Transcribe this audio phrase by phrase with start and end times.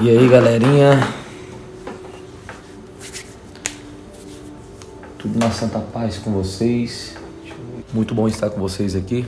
[0.00, 1.12] E aí, galerinha?
[5.18, 7.16] Tudo na santa paz com vocês.
[7.92, 9.26] Muito bom estar com vocês aqui.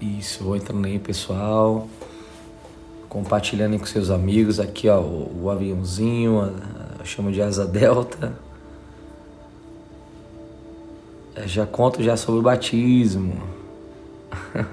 [0.00, 1.88] Isso, vou entrando aí, pessoal.
[3.06, 4.58] Compartilhando aí com seus amigos.
[4.58, 8.32] Aqui, ó, o, o aviãozinho, a, a chama de asa delta.
[11.42, 13.42] Eu já conto já sobre o batismo.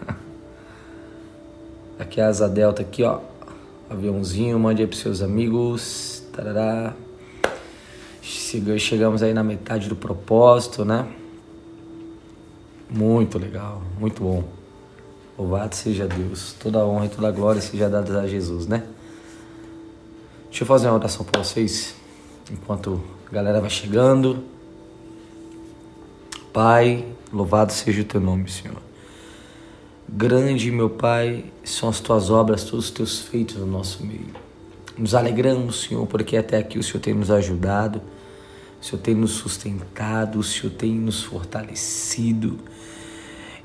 [1.97, 3.21] aqui é a asa delta aqui, ó.
[3.89, 6.23] Aviãozinho, mande aí pros seus amigos.
[6.31, 6.93] Tarará.
[8.21, 11.07] Chegamos aí na metade do propósito, né?
[12.87, 14.43] Muito legal, muito bom.
[15.39, 16.53] Louvado seja Deus.
[16.53, 18.83] Toda honra e toda glória seja dada a Jesus, né?
[20.49, 21.95] Deixa eu fazer uma oração para vocês
[22.51, 24.58] enquanto a galera vai chegando.
[26.53, 28.81] Pai, louvado seja o teu nome, Senhor.
[30.07, 34.33] Grande, meu Pai, são as tuas obras, todos os teus feitos no nosso meio.
[34.97, 38.01] Nos alegramos, Senhor, porque até aqui o Senhor tem nos ajudado,
[38.81, 42.57] o Senhor tem nos sustentado, o Senhor tem nos fortalecido.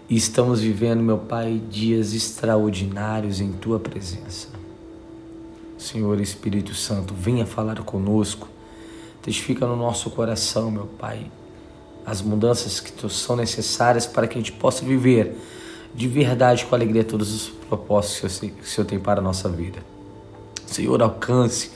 [0.07, 4.49] E estamos vivendo, meu Pai, dias extraordinários em tua presença.
[5.79, 8.49] Senhor Espírito Santo, venha falar conosco,
[9.23, 11.31] testifica no nosso coração, meu Pai,
[12.07, 15.37] as mudanças que são necessárias para que a gente possa viver
[15.95, 19.79] de verdade com alegria todos os propósitos que o Senhor tem para a nossa vida.
[20.67, 21.71] Senhor, alcance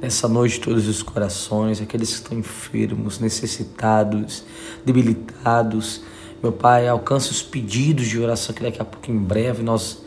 [0.00, 4.44] nessa noite todos os corações, aqueles que estão enfermos, necessitados,
[4.84, 6.02] debilitados.
[6.42, 10.02] Meu Pai, alcance os pedidos de oração que daqui a pouco, em breve, nós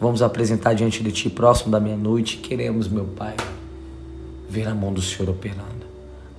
[0.00, 2.38] vamos apresentar diante de Ti, próximo da meia-noite.
[2.38, 3.36] Queremos, meu Pai,
[4.48, 5.77] ver a mão do Senhor operando.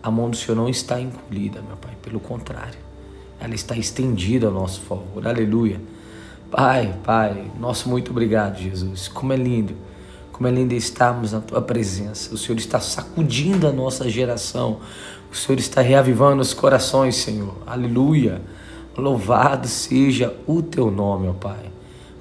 [0.01, 2.79] A mão do Senhor não está encolhida, meu Pai, pelo contrário,
[3.39, 5.27] ela está estendida ao nosso favor.
[5.27, 5.81] Aleluia.
[6.49, 9.07] Pai, Pai, nosso muito obrigado, Jesus.
[9.07, 9.75] Como é lindo,
[10.31, 12.33] como é lindo estarmos na Tua presença.
[12.33, 14.79] O Senhor está sacudindo a nossa geração.
[15.31, 17.55] O Senhor está reavivando os corações, Senhor.
[17.67, 18.41] Aleluia.
[18.97, 21.71] Louvado seja o Teu nome, ó Pai,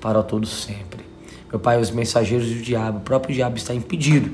[0.01, 1.07] para todos sempre.
[1.49, 4.31] Meu Pai, os mensageiros do diabo, o próprio diabo está impedido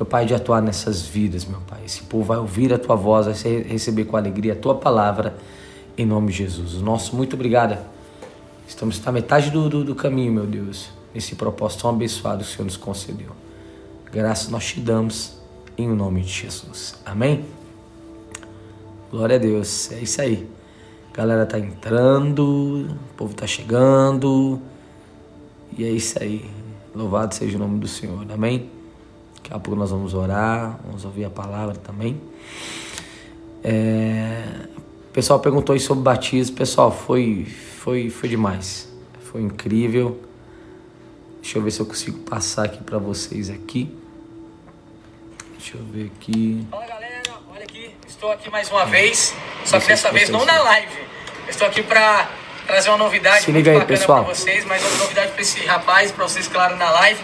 [0.00, 1.80] meu Pai, de atuar nessas vidas, meu Pai.
[1.84, 5.36] Esse povo vai ouvir a Tua voz, vai receber com alegria a Tua palavra,
[5.96, 6.80] em nome de Jesus.
[6.80, 7.76] Nosso muito obrigado.
[8.66, 12.50] Estamos na metade do, do, do caminho, meu Deus, nesse propósito tão abençoado que o
[12.50, 13.28] Senhor nos concedeu.
[14.10, 15.36] Graças nós te damos,
[15.76, 16.94] em nome de Jesus.
[17.04, 17.44] Amém?
[19.10, 19.92] Glória a Deus.
[19.92, 20.48] É isso aí.
[21.12, 24.58] A galera tá entrando, o povo tá chegando.
[25.76, 26.48] E é isso aí.
[26.94, 28.24] Louvado seja o nome do Senhor.
[28.32, 28.79] Amém?
[29.50, 32.20] Daqui a pouco nós vamos orar, vamos ouvir a palavra também.
[33.64, 34.68] É...
[35.08, 36.54] O pessoal perguntou aí sobre batismo.
[36.54, 38.88] Pessoal, foi, foi, foi demais.
[39.32, 40.20] Foi incrível.
[41.42, 43.92] Deixa eu ver se eu consigo passar aqui para vocês aqui.
[45.58, 46.64] Deixa eu ver aqui.
[46.70, 47.22] Fala galera,
[47.52, 49.34] olha aqui, estou aqui mais uma vez,
[49.64, 50.92] só que dessa vez não na live.
[51.48, 52.30] Estou aqui para
[52.68, 54.24] trazer uma novidade Se liga aí, pessoal.
[54.24, 57.20] para vocês, mas uma novidade para esse rapaz, para vocês, claro, na live.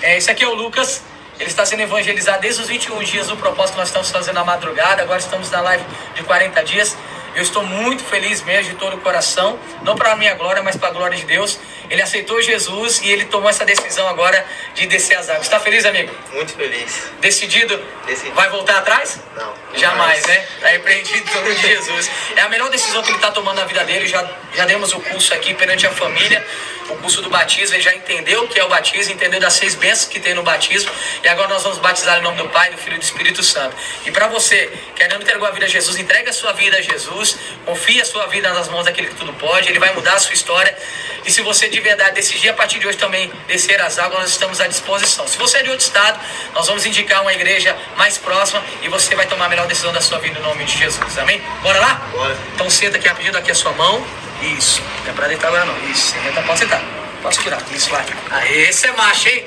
[0.00, 1.02] É, esse aqui é o Lucas.
[1.38, 4.44] Ele está sendo evangelizado desde os 21 dias do propósito que nós estamos fazendo na
[4.44, 5.02] madrugada.
[5.02, 5.84] Agora estamos na live
[6.14, 6.96] de 40 dias.
[7.34, 10.76] Eu estou muito feliz mesmo de todo o coração, não para a minha glória, mas
[10.76, 11.58] para a glória de Deus.
[11.90, 15.42] Ele aceitou Jesus e ele tomou essa decisão agora de descer as águas.
[15.42, 16.12] Está feliz, amigo?
[16.32, 17.10] Muito feliz.
[17.20, 17.80] Decidido?
[18.06, 18.34] Decidido.
[18.34, 19.20] Vai voltar atrás?
[19.36, 19.54] Não.
[19.74, 20.46] Jamais, né?
[20.56, 22.10] Está repreendido em nome de Jesus.
[22.36, 24.06] É a melhor decisão que ele está tomando na vida dele.
[24.06, 26.44] Já, já demos o curso aqui perante a família,
[26.88, 27.74] o curso do batismo.
[27.74, 30.42] Ele já entendeu o que é o batismo, entendeu das seis bênçãos que tem no
[30.42, 30.90] batismo.
[31.22, 33.76] E agora nós vamos batizar em nome do Pai, do Filho e do Espírito Santo.
[34.06, 37.36] E para você, querendo entregar a vida a Jesus, entrega a sua vida a Jesus.
[37.66, 39.68] Confie a sua vida nas mãos daquele que tudo pode.
[39.68, 40.76] Ele vai mudar a sua história.
[41.24, 44.30] E se você de verdade decidir a partir de hoje também descer as águas, nós
[44.30, 45.26] estamos à disposição.
[45.26, 46.20] Se você é de outro estado,
[46.52, 50.00] nós vamos indicar uma igreja mais próxima e você vai tomar a melhor decisão da
[50.00, 51.18] sua vida em nome de Jesus.
[51.18, 51.40] Amém?
[51.62, 51.94] Bora lá?
[52.12, 52.36] Bora.
[52.54, 54.06] Então senta aqui rapidinho, aqui a sua mão.
[54.42, 54.82] Isso.
[55.04, 55.90] Não é pra deitar agora não.
[55.90, 56.14] Isso.
[56.26, 56.82] Então pode sentar.
[57.22, 57.62] Pode segurar.
[57.72, 58.04] Isso, vai.
[58.30, 59.46] Aê, esse é macho, hein?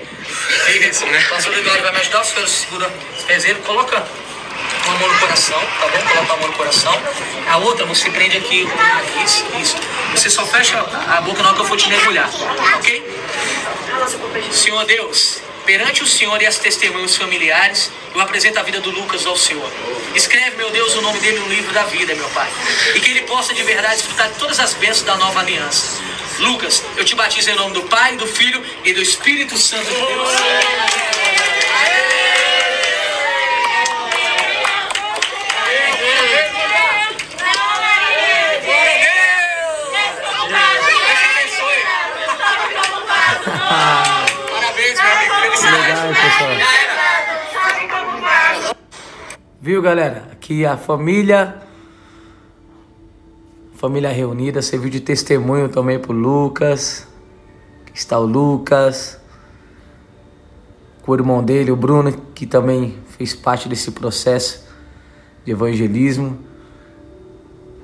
[0.89, 1.19] Isso, né?
[1.19, 4.03] O pastor Eduardo vai me ajudar, o senhor segura os pezinhos, coloca
[4.85, 6.07] com a mão no coração, tá bom?
[6.07, 7.01] Coloca a mão no coração.
[7.49, 9.75] A outra você prende aqui o nariz, isso.
[10.11, 12.29] Você só fecha a boca na hora que eu for te mergulhar,
[12.75, 13.03] ok?
[14.51, 19.25] Senhor Deus, perante o Senhor e as testemunhas familiares, eu apresento a vida do Lucas
[19.25, 19.69] ao Senhor.
[20.15, 22.49] Escreve, meu Deus, o nome dele no livro da vida, meu Pai.
[22.95, 26.01] E que ele possa de verdade desfrutar de todas as bênçãos da nova aliança.
[26.39, 30.05] Lucas, eu te batizo em nome do Pai, do Filho e do Espírito Santo de
[30.05, 30.29] Deus.
[44.49, 45.33] Parabéns, meu amigo.
[45.41, 45.87] Felicidades.
[45.87, 46.77] Legal, pessoal.
[49.61, 50.29] Viu, galera?
[50.31, 51.61] Aqui é a família.
[53.75, 54.61] Família reunida.
[54.61, 57.07] Serviu de testemunho também pro Lucas.
[57.85, 59.19] Aqui está o Lucas.
[61.03, 64.67] Com o irmão dele, o Bruno, que também fez parte desse processo
[65.45, 66.37] de evangelismo.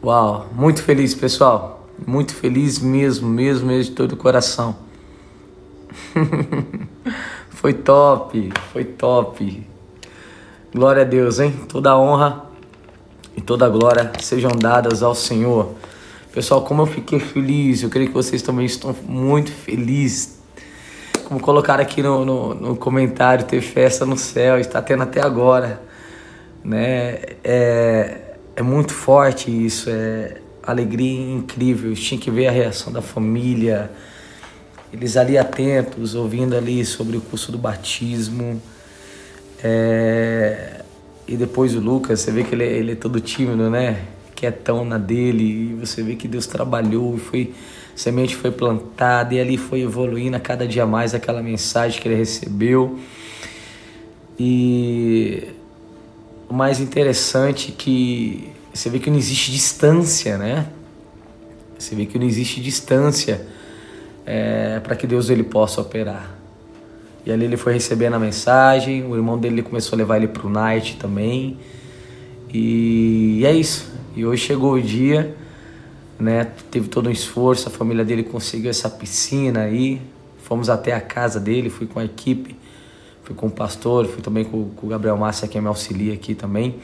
[0.04, 1.88] Uau, muito feliz, pessoal.
[2.06, 4.76] Muito feliz mesmo, mesmo, mesmo de todo o coração.
[7.50, 9.68] foi top, foi top.
[10.74, 11.54] Glória a Deus, hein?
[11.70, 12.46] Toda honra
[13.36, 15.74] e toda glória sejam dadas ao Senhor.
[16.34, 20.40] Pessoal, como eu fiquei feliz, eu creio que vocês também estão muito felizes.
[21.26, 25.80] Como colocaram aqui no, no, no comentário, ter festa no céu, está tendo até agora.
[26.64, 27.20] Né?
[27.44, 31.94] É, é muito forte isso, é alegria incrível.
[31.94, 33.92] Tinha que ver a reação da família,
[34.94, 38.62] eles ali atentos, ouvindo ali sobre o curso do batismo.
[39.64, 40.82] É...
[41.28, 44.06] E depois o Lucas, você vê que ele, é, ele é todo tímido, né?
[44.36, 47.54] Quietão na dele, e você vê que Deus trabalhou foi.
[47.96, 52.16] Semente foi plantada e ali foi evoluindo a cada dia mais aquela mensagem que ele
[52.16, 52.98] recebeu.
[54.40, 55.48] E
[56.50, 60.68] o mais interessante é que você vê que não existe distância, né?
[61.78, 63.53] Você vê que não existe distância
[64.26, 66.30] é, para que Deus ele possa operar.
[67.26, 70.46] E ali ele foi recebendo a mensagem, o irmão dele começou a levar ele para
[70.46, 71.58] o night também.
[72.54, 73.92] E é isso.
[74.16, 75.36] E hoje chegou o dia,
[76.20, 76.52] né?
[76.70, 80.02] Teve todo um esforço, a família dele conseguiu essa piscina aí.
[80.44, 82.56] Fomos até a casa dele, fui com a equipe,
[83.24, 86.36] fui com o pastor, fui também com, com o Gabriel Massa, que me auxilia aqui
[86.36, 86.76] também.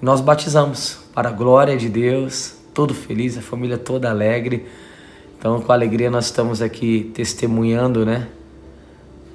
[0.00, 4.66] nós batizamos para a glória de Deus, todo feliz, a família toda alegre.
[5.46, 8.26] Então, com alegria, nós estamos aqui testemunhando, né?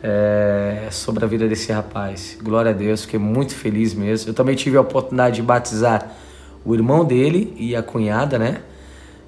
[0.03, 2.37] É, sobre a vida desse rapaz.
[2.43, 4.29] Glória a Deus, fiquei muito feliz mesmo.
[4.29, 6.11] Eu também tive a oportunidade de batizar
[6.65, 8.59] o irmão dele e a cunhada, né?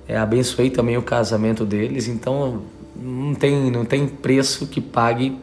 [0.06, 2.10] É, abençoei também o casamento deles.
[2.10, 2.64] Então,
[2.94, 5.40] não tem, não tem preço que pague.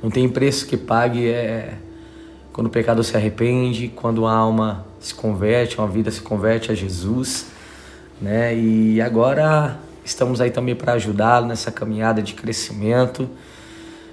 [0.00, 1.74] Não tem preço que pague é,
[2.52, 6.76] quando o pecado se arrepende, quando a alma se converte, uma vida se converte a
[6.76, 7.46] Jesus,
[8.20, 8.56] né?
[8.56, 13.28] E agora Estamos aí também para ajudá-lo nessa caminhada de crescimento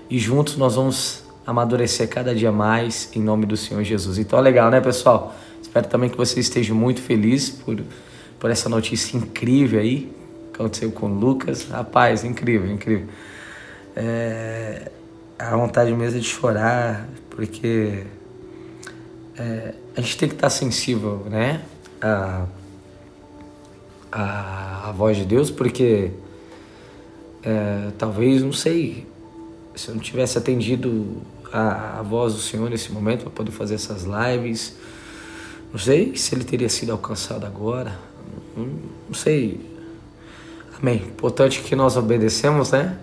[0.09, 4.18] e juntos nós vamos amadurecer cada dia mais em nome do Senhor Jesus.
[4.18, 5.36] Então é legal, né, pessoal?
[5.62, 7.81] Espero também que você esteja muito feliz por,
[8.39, 10.12] por essa notícia incrível aí
[10.53, 11.68] que aconteceu com o Lucas.
[11.69, 13.07] Rapaz, incrível, incrível.
[13.95, 14.92] É,
[15.38, 18.03] a vontade mesmo é de chorar, porque
[19.38, 21.62] é, a gente tem que estar sensível, né?
[22.01, 22.45] A,
[24.11, 26.11] a, a voz de Deus, porque
[27.44, 29.07] é, talvez, não sei,
[29.75, 31.21] se eu não tivesse atendido
[31.51, 34.75] a, a voz do Senhor nesse momento para poder fazer essas lives,
[35.71, 37.97] não sei se ele teria sido alcançado agora,
[38.56, 38.67] não,
[39.07, 39.59] não sei.
[40.81, 40.97] Amém.
[40.97, 42.97] Importante que nós obedecemos, né?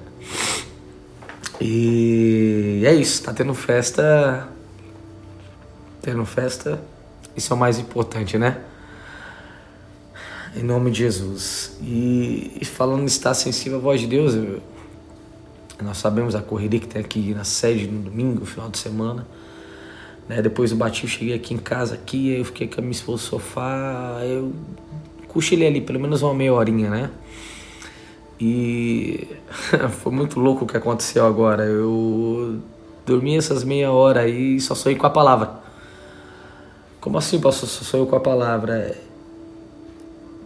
[1.61, 4.49] E é isso, tá tendo festa.
[6.03, 6.81] Tendo festa,
[7.37, 8.63] isso é o mais importante, né?
[10.57, 11.77] Em nome de Jesus.
[11.83, 14.63] E, e falando de estar sensível à voz de Deus, eu,
[15.83, 19.27] nós sabemos a correria que tem aqui na sede no domingo, final de semana.
[20.27, 20.41] Né?
[20.41, 23.23] Depois do bati, eu cheguei aqui em casa, aqui, eu fiquei com a minha esposa
[23.23, 24.51] no sofá, eu
[25.29, 27.11] cochilei ali pelo menos uma meia horinha, né?
[28.41, 29.29] E
[30.01, 31.65] foi muito louco o que aconteceu agora.
[31.65, 32.63] Eu
[33.05, 35.51] dormi essas meia hora aí e só sonhei com a palavra.
[36.99, 37.69] Como assim, pastor?
[37.69, 38.97] Só sonhei com a palavra?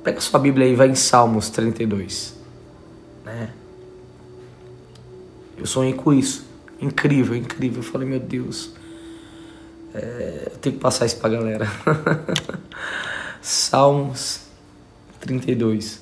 [0.03, 2.35] Pega sua Bíblia e vai em Salmos 32.
[3.25, 3.53] Né?
[5.59, 6.47] Eu sonhei com isso.
[6.81, 7.81] Incrível, incrível.
[7.81, 8.73] Eu falei, meu Deus.
[9.93, 11.67] É, eu tenho que passar isso pra galera.
[13.43, 14.41] Salmos
[15.21, 16.01] 32.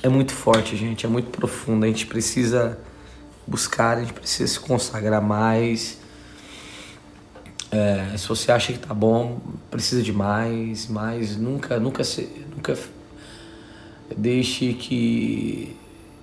[0.00, 1.04] É muito forte, gente.
[1.04, 1.84] É muito profundo.
[1.84, 2.78] A gente precisa
[3.48, 5.98] buscar, a gente precisa se consagrar mais.
[7.70, 9.40] É, se você acha que tá bom,
[9.70, 11.36] precisa de mais, mais.
[11.36, 12.22] Nunca, nunca, se,
[12.54, 12.78] nunca
[14.16, 15.76] deixe que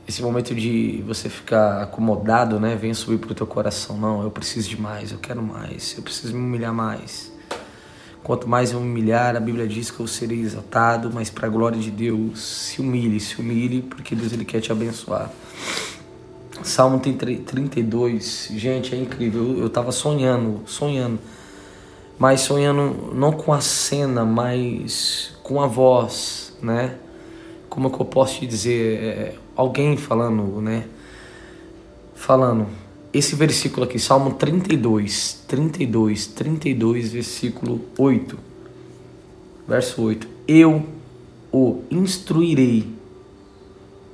[0.08, 3.98] esse momento de você ficar acomodado, né, venha subir pro teu coração.
[3.98, 7.34] Não, eu preciso de mais, eu quero mais, eu preciso me humilhar mais.
[8.24, 11.50] Quanto mais eu me humilhar, a Bíblia diz que eu serei exaltado, mas para a
[11.50, 15.30] glória de Deus, se humilhe, se humilhe, porque Deus ele quer te abençoar.
[16.64, 19.58] Salmo 32, gente, é incrível.
[19.58, 21.20] Eu, estava sonhando, sonhando,
[22.18, 26.96] mas sonhando não com a cena, mas com a voz, né?
[27.70, 29.04] Como é que eu posso te dizer?
[29.04, 30.86] É, alguém falando, né?
[32.16, 32.68] Falando
[33.14, 38.38] esse versículo aqui, Salmo 32, 32, 32, versículo 8.
[39.68, 40.28] Verso 8.
[40.48, 40.86] Eu
[41.52, 42.94] o instruirei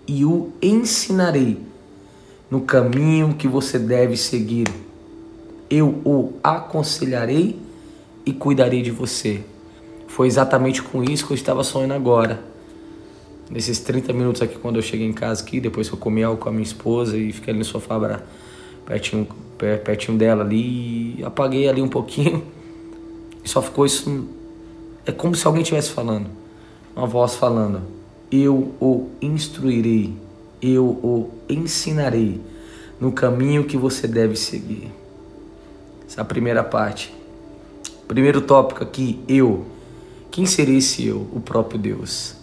[0.07, 1.70] e o ensinarei
[2.51, 4.67] no caminho que você deve seguir.
[5.69, 7.57] Eu o aconselharei
[8.25, 9.41] e cuidarei de você.
[10.05, 12.43] Foi exatamente com isso que eu estava sonhando agora.
[13.49, 16.39] Nesses 30 minutos aqui, quando eu cheguei em casa aqui, depois que eu comi algo
[16.39, 18.21] com a minha esposa e fiquei ali no sofá
[18.85, 19.27] pertinho,
[19.57, 22.43] pertinho dela ali, apaguei ali um pouquinho
[23.43, 24.27] e só ficou isso.
[25.05, 26.27] É como se alguém estivesse falando,
[26.95, 27.81] uma voz falando:
[28.29, 30.13] Eu o instruirei,
[30.61, 32.39] eu o ensinarei
[32.99, 34.91] no caminho que você deve seguir.
[36.07, 37.13] Essa é a primeira parte.
[38.07, 39.65] Primeiro tópico aqui, eu.
[40.29, 41.27] Quem seria esse eu?
[41.33, 42.35] O próprio Deus.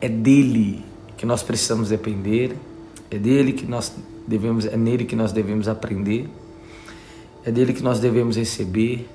[0.00, 0.84] É dele
[1.16, 2.54] que nós precisamos depender,
[3.10, 3.92] é dele que nós
[4.26, 6.28] devemos, é nele que nós devemos aprender,
[7.44, 9.08] é dele que nós devemos receber,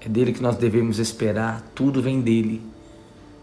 [0.00, 1.62] é dele que nós devemos esperar.
[1.74, 2.60] Tudo vem dele,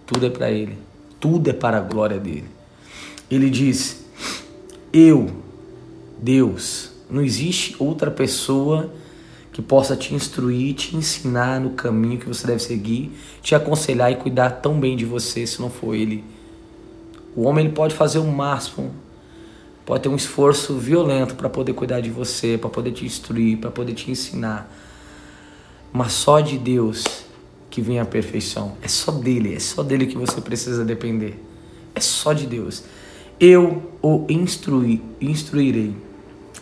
[0.05, 0.77] tudo é para ele,
[1.19, 2.45] tudo é para a glória dele.
[3.33, 4.05] Ele diz:
[4.91, 5.31] Eu,
[6.21, 8.93] Deus, não existe outra pessoa
[9.51, 13.11] que possa te instruir, te ensinar no caminho que você deve seguir,
[13.41, 16.23] te aconselhar e cuidar tão bem de você se não for ele.
[17.35, 18.91] O homem ele pode fazer o máximo,
[19.83, 23.71] pode ter um esforço violento para poder cuidar de você, para poder te instruir, para
[23.71, 24.71] poder te ensinar.
[25.91, 27.03] Mas só de Deus
[27.69, 28.77] que vem a perfeição.
[28.81, 31.43] É só dele, é só dele que você precisa depender.
[31.95, 32.83] É só de Deus.
[33.39, 35.95] Eu o instruir, instruirei.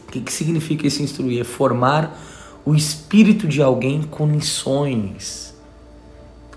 [0.08, 1.42] O que, que significa esse instruir?
[1.42, 2.18] É formar
[2.64, 5.54] o espírito de alguém com lições,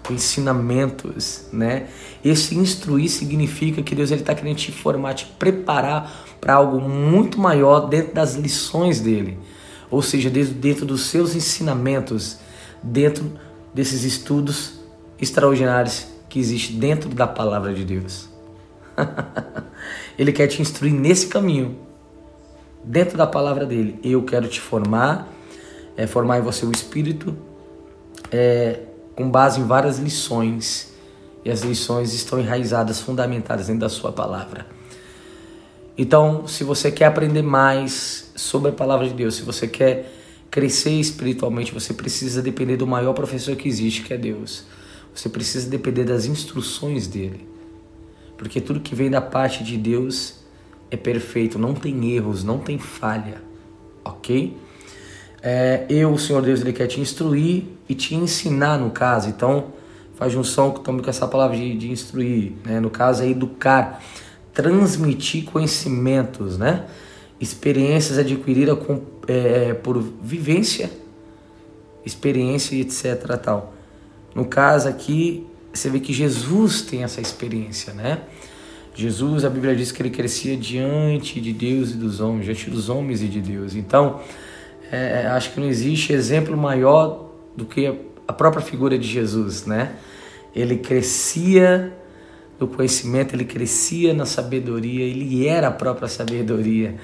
[0.06, 1.86] com ensinamentos, né?
[2.22, 7.88] Esse instruir significa que Deus está querendo te formar, te preparar para algo muito maior
[7.88, 9.38] dentro das lições dele,
[9.90, 12.38] ou seja, dentro dos seus ensinamentos,
[12.82, 13.32] dentro
[13.72, 14.74] desses estudos
[15.18, 18.33] extraordinários que existe dentro da palavra de Deus.
[20.18, 21.78] ele quer te instruir nesse caminho,
[22.82, 23.98] dentro da palavra dele.
[24.02, 25.34] Eu quero te formar
[25.96, 27.36] é, formar em você o espírito
[28.30, 28.80] é,
[29.14, 30.92] com base em várias lições.
[31.44, 34.66] E as lições estão enraizadas, fundamentadas dentro da sua palavra.
[35.96, 40.10] Então, se você quer aprender mais sobre a palavra de Deus, se você quer
[40.50, 44.64] crescer espiritualmente, você precisa depender do maior professor que existe, que é Deus.
[45.14, 47.46] Você precisa depender das instruções dele.
[48.36, 50.44] Porque tudo que vem da parte de Deus
[50.90, 53.42] é perfeito, não tem erros, não tem falha.
[54.04, 54.56] Ok?
[55.46, 59.28] é, eu, o Senhor Deus, ele quer te instruir e te ensinar, no caso.
[59.28, 59.74] Então,
[60.14, 62.80] faz junção também com essa palavra de, de instruir, né?
[62.80, 64.02] No caso, é educar,
[64.54, 66.86] transmitir conhecimentos, né?
[67.38, 70.90] Experiências adquiridas com, é, por vivência,
[72.06, 73.36] experiência etc.
[73.36, 73.74] Tal.
[74.34, 78.22] No caso aqui, você vê que Jesus tem essa experiência, né?
[78.94, 82.88] Jesus, a Bíblia diz que ele crescia diante de Deus e dos homens, diante dos
[82.88, 83.74] homens e de Deus.
[83.74, 84.20] Então,
[84.90, 87.92] é, é, acho que não existe exemplo maior do que
[88.26, 89.96] a própria figura de Jesus, né?
[90.54, 91.92] Ele crescia
[92.60, 96.94] no conhecimento, ele crescia na sabedoria, ele era a própria sabedoria,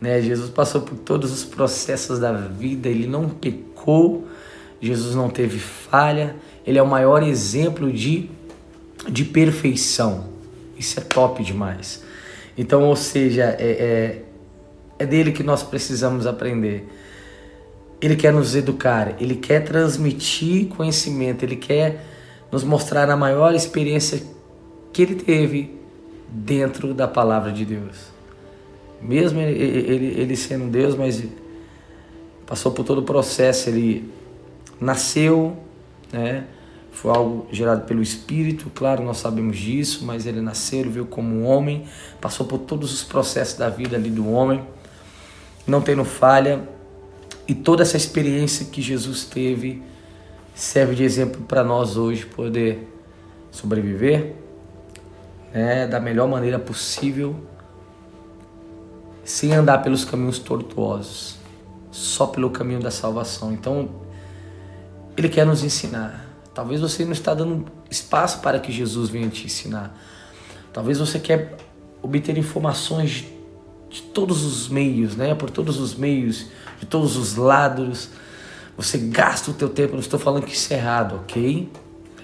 [0.00, 0.22] né?
[0.22, 4.28] Jesus passou por todos os processos da vida, ele não pecou,
[4.80, 8.30] Jesus não teve falha, ele é o maior exemplo de,
[9.08, 10.30] de perfeição.
[10.78, 12.02] Isso é top demais.
[12.56, 14.22] Então, ou seja, é, é,
[14.98, 16.88] é dele que nós precisamos aprender.
[18.00, 22.04] Ele quer nos educar, ele quer transmitir conhecimento, ele quer
[22.50, 24.22] nos mostrar a maior experiência
[24.92, 25.78] que ele teve
[26.28, 28.10] dentro da palavra de Deus.
[29.02, 31.22] Mesmo ele, ele, ele sendo Deus, mas
[32.46, 34.10] passou por todo o processo, ele
[34.80, 35.56] nasceu,
[36.12, 36.46] né?
[36.90, 41.42] Foi algo gerado pelo Espírito, claro, nós sabemos disso, mas ele nasceu, ele veio como
[41.42, 41.84] homem,
[42.20, 44.62] passou por todos os processos da vida ali do homem,
[45.66, 46.68] não tendo falha,
[47.46, 49.82] e toda essa experiência que Jesus teve
[50.54, 52.86] serve de exemplo para nós hoje poder
[53.50, 54.34] sobreviver
[55.52, 57.36] né, da melhor maneira possível,
[59.24, 61.36] sem andar pelos caminhos tortuosos,
[61.90, 63.52] só pelo caminho da salvação.
[63.52, 63.88] Então,
[65.20, 66.26] Ele quer nos ensinar.
[66.54, 69.94] Talvez você não está dando espaço para que Jesus venha te ensinar.
[70.72, 71.58] Talvez você quer
[72.00, 73.26] obter informações
[73.90, 75.34] de, todos os meios, né?
[75.34, 76.46] Por todos os meios
[76.78, 78.08] de todos os lados.
[78.78, 81.70] Você gasta o teu tempo, não estou falando que isso é errado, ok?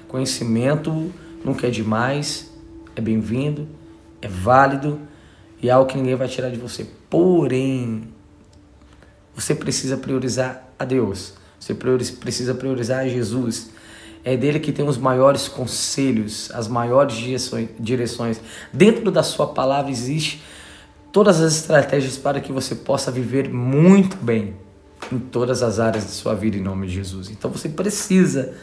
[0.08, 1.12] Conhecimento
[1.44, 2.50] nunca é demais,
[2.96, 3.68] é bem-vindo,
[4.22, 4.98] é válido
[5.60, 6.86] E é algo que ninguém vai tirar de você.
[7.10, 8.08] Porém,
[9.34, 11.34] você precisa priorizar a Deus.
[11.66, 13.70] Você precisa priorizar Jesus.
[14.22, 17.16] É dele que tem os maiores conselhos, as maiores
[17.78, 18.40] direções.
[18.72, 20.42] Dentro da sua palavra existe
[21.12, 24.54] todas as estratégias para que você possa viver muito bem
[25.10, 27.30] em todas as áreas de sua vida em nome de Jesus.
[27.30, 28.54] Então você precisa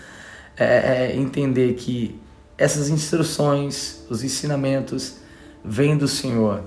[0.56, 2.20] é, é entender que
[2.58, 5.16] essas instruções, os ensinamentos,
[5.64, 6.64] vêm do Senhor.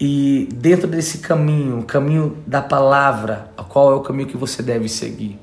[0.00, 4.88] E dentro desse caminho, o caminho da palavra, qual é o caminho que você deve
[4.88, 5.38] seguir.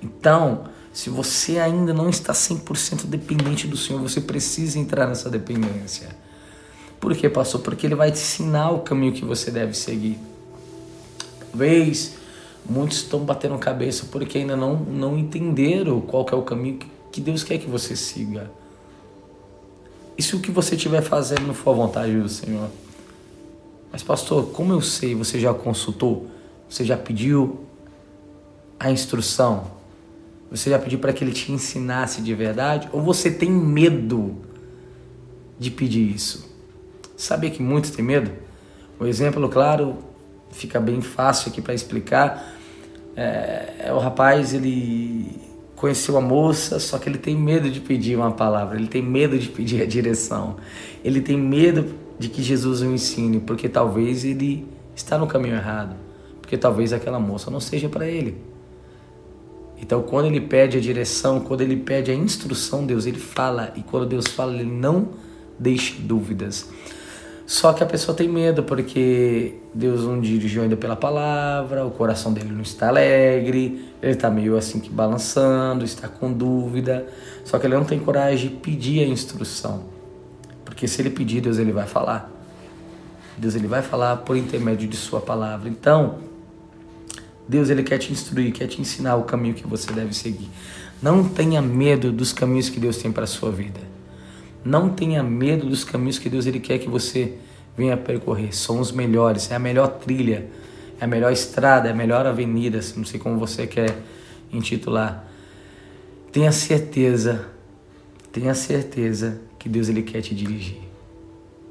[0.00, 6.08] Então, se você ainda não está 100% dependente do Senhor, você precisa entrar nessa dependência.
[7.00, 7.60] Por quê, pastor?
[7.60, 10.18] Porque ele vai te ensinar o caminho que você deve seguir.
[11.40, 12.14] Talvez
[12.68, 16.78] muitos estão batendo cabeça porque ainda não, não entenderam qual é o caminho
[17.10, 18.50] que Deus quer que você siga.
[20.16, 22.68] E se o que você estiver fazendo não for a vontade do Senhor?
[23.90, 25.14] Mas, pastor, como eu sei?
[25.14, 26.28] Você já consultou?
[26.68, 27.60] Você já pediu
[28.78, 29.78] a instrução?
[30.50, 32.88] Você já pediu para que ele te ensinasse de verdade?
[32.92, 34.36] Ou você tem medo
[35.58, 36.48] de pedir isso?
[37.16, 38.30] Sabia que muitos têm medo?
[38.98, 39.98] O exemplo, claro,
[40.50, 42.54] fica bem fácil aqui para explicar.
[43.16, 45.40] É, é, o rapaz, ele
[45.74, 49.38] conheceu a moça, só que ele tem medo de pedir uma palavra, ele tem medo
[49.38, 50.56] de pedir a direção,
[51.04, 55.96] ele tem medo de que Jesus o ensine, porque talvez ele está no caminho errado,
[56.40, 58.36] porque talvez aquela moça não seja para ele.
[59.80, 63.82] Então, quando ele pede a direção, quando ele pede a instrução, Deus ele fala, e
[63.82, 65.10] quando Deus fala, ele não
[65.58, 66.68] deixa dúvidas.
[67.46, 72.30] Só que a pessoa tem medo porque Deus não dirigiu ainda pela palavra, o coração
[72.30, 77.06] dele não está alegre, ele está meio assim que balançando, está com dúvida.
[77.46, 79.84] Só que ele não tem coragem de pedir a instrução.
[80.78, 82.30] Porque se ele pedir, Deus ele vai falar.
[83.36, 85.68] Deus ele vai falar por intermédio de sua palavra.
[85.68, 86.20] Então,
[87.48, 90.48] Deus ele quer te instruir, quer te ensinar o caminho que você deve seguir.
[91.02, 93.80] Não tenha medo dos caminhos que Deus tem para a sua vida.
[94.64, 97.34] Não tenha medo dos caminhos que Deus ele quer que você
[97.76, 98.54] venha percorrer.
[98.54, 100.46] São os melhores, é a melhor trilha,
[101.00, 103.98] é a melhor estrada, é a melhor avenida, não sei como você quer
[104.52, 105.28] intitular.
[106.30, 107.46] Tenha certeza,
[108.30, 110.78] tenha certeza que Deus ele quer te dirigir.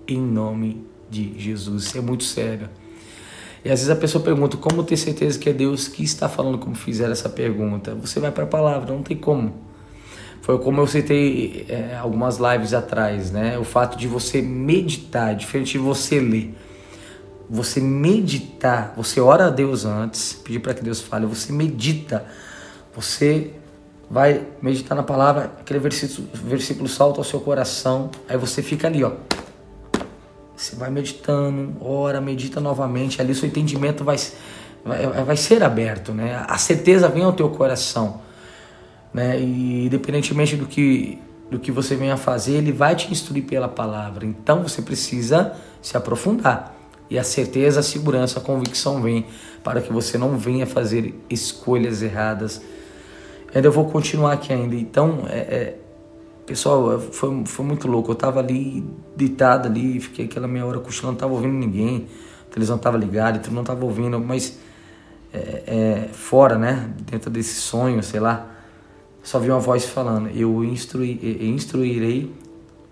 [0.07, 1.85] Em nome de Jesus.
[1.85, 2.69] Isso é muito sério.
[3.65, 6.59] E às vezes a pessoa pergunta como ter certeza que é Deus que está falando
[6.59, 7.95] como fizeram essa pergunta.
[7.95, 9.65] Você vai para a palavra, não tem como.
[10.41, 13.57] Foi como eu citei é, algumas lives atrás, né?
[13.57, 16.55] O fato de você meditar, diferente de você ler.
[17.49, 22.25] Você meditar, você ora a Deus antes, pedir para que Deus fale, você medita,
[22.93, 23.53] você
[24.09, 29.03] vai meditar na palavra, aquele versículo, versículo salta ao seu coração, aí você fica ali,
[29.03, 29.11] ó.
[30.55, 34.17] Você vai meditando, ora, medita novamente, ali seu entendimento vai,
[34.83, 36.43] vai, vai ser aberto, né?
[36.47, 38.27] A certeza vem ao teu coração
[39.13, 39.39] né?
[39.39, 44.25] E independentemente do que do que você venha fazer, ele vai te instruir pela palavra.
[44.25, 46.75] Então você precisa se aprofundar.
[47.09, 49.25] E a certeza, a segurança, a convicção vem
[49.63, 52.61] para que você não venha fazer escolhas erradas.
[53.53, 54.75] Ainda vou continuar aqui ainda.
[54.75, 55.77] Então, é, é,
[56.45, 58.11] pessoal, foi, foi muito louco.
[58.11, 58.83] Eu estava ali
[59.15, 62.07] deitado ali, fiquei aquela meia hora cochilando, não estava ouvindo ninguém.
[62.49, 64.57] A televisão estava ligada, então não estava ouvindo, mas
[65.33, 66.89] é, é, fora, né?
[67.09, 68.57] Dentro desse sonho, sei lá
[69.27, 72.31] só vi uma voz falando: Eu instruirei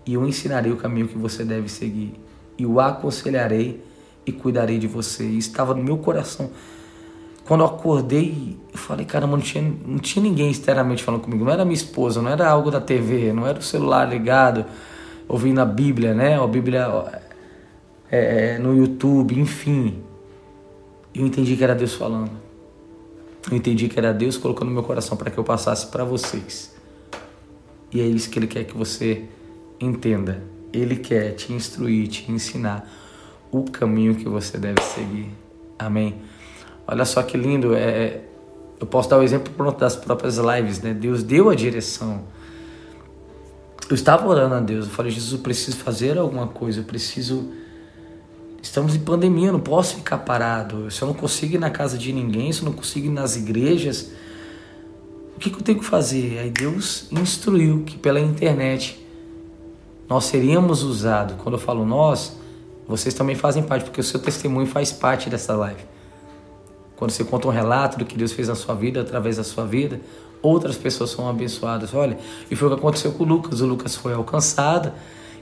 [0.04, 2.12] e eu ensinarei o caminho que você deve seguir,
[2.58, 3.82] e o aconselharei
[4.26, 5.24] e cuidarei de você.
[5.24, 6.50] E estava no meu coração.
[7.46, 11.44] Quando eu acordei, eu falei: Caramba, não tinha, não tinha ninguém externamente falando comigo.
[11.44, 14.64] Não era minha esposa, não era algo da TV, não era o celular ligado,
[15.28, 16.42] ouvindo a Bíblia, né?
[16.42, 17.22] A Bíblia
[18.10, 20.02] é, é, no YouTube, enfim.
[21.14, 22.30] Eu entendi que era Deus falando.
[23.48, 26.74] Eu entendi que era Deus colocando meu coração para que eu passasse para vocês.
[27.92, 29.24] E é isso que Ele quer que você
[29.78, 30.42] entenda.
[30.72, 32.90] Ele quer te instruir, te ensinar
[33.52, 35.30] o caminho que você deve seguir.
[35.78, 36.20] Amém?
[36.86, 37.74] Olha só que lindo.
[37.74, 38.20] É,
[38.78, 40.94] eu posso dar o exemplo das próprias lives, né?
[40.94, 42.24] Deus deu a direção.
[43.88, 44.86] Eu estava orando a Deus.
[44.86, 46.80] Eu falei, Jesus, eu preciso fazer alguma coisa.
[46.80, 47.50] Eu preciso
[48.66, 50.90] Estamos em pandemia, eu não posso ficar parado.
[50.90, 53.36] Se eu não consigo ir na casa de ninguém, se eu não consigo ir nas
[53.36, 54.10] igrejas,
[55.36, 56.40] o que, que eu tenho que fazer?
[56.40, 59.00] Aí Deus instruiu que pela internet
[60.08, 61.36] nós seríamos usados.
[61.40, 62.36] Quando eu falo nós,
[62.88, 65.84] vocês também fazem parte, porque o seu testemunho faz parte dessa live.
[66.96, 69.66] Quando você conta um relato do que Deus fez na sua vida, através da sua
[69.66, 70.00] vida,
[70.42, 71.94] outras pessoas são abençoadas.
[71.94, 72.18] Olha,
[72.50, 73.60] e foi o que aconteceu com o Lucas.
[73.60, 74.92] O Lucas foi alcançado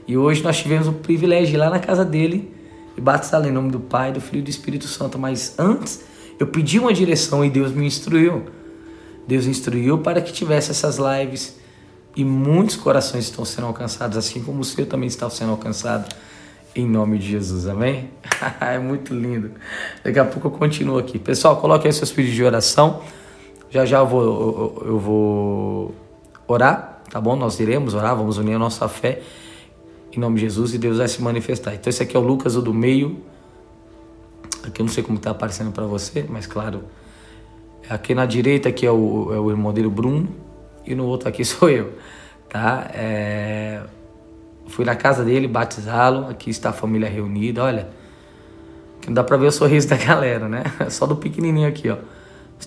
[0.07, 2.53] E hoje nós tivemos o privilégio de ir lá na casa dele
[2.97, 5.17] e batizá-lo em nome do Pai, do Filho e do Espírito Santo.
[5.17, 6.03] Mas antes,
[6.37, 8.43] eu pedi uma direção e Deus me instruiu.
[9.27, 11.57] Deus instruiu para que tivesse essas lives
[12.15, 16.13] e muitos corações estão sendo alcançados, assim como o seu também está sendo alcançado,
[16.75, 18.09] em nome de Jesus, amém?
[18.59, 19.51] é muito lindo.
[20.03, 21.17] Daqui a pouco eu continuo aqui.
[21.17, 23.01] Pessoal, coloque aí seus pedidos de oração.
[23.69, 25.95] Já já eu vou, eu, eu vou
[26.47, 27.35] orar, tá bom?
[27.35, 29.21] Nós iremos orar, vamos unir a nossa fé
[30.17, 31.73] em nome de Jesus e Deus vai se manifestar.
[31.73, 33.21] Então esse aqui é o Lucas, o do meio.
[34.65, 36.85] Aqui eu não sei como está aparecendo para você, mas claro,
[37.89, 40.27] aqui na direita aqui é o, é o irmão dele, Bruno,
[40.85, 41.93] e no outro aqui sou eu,
[42.49, 42.89] tá?
[42.93, 43.81] É...
[44.67, 47.87] Fui na casa dele batizá-lo, aqui está a família reunida, olha.
[49.01, 50.63] Que não dá para ver o sorriso da galera, né?
[50.89, 51.97] Só do pequenininho aqui, ó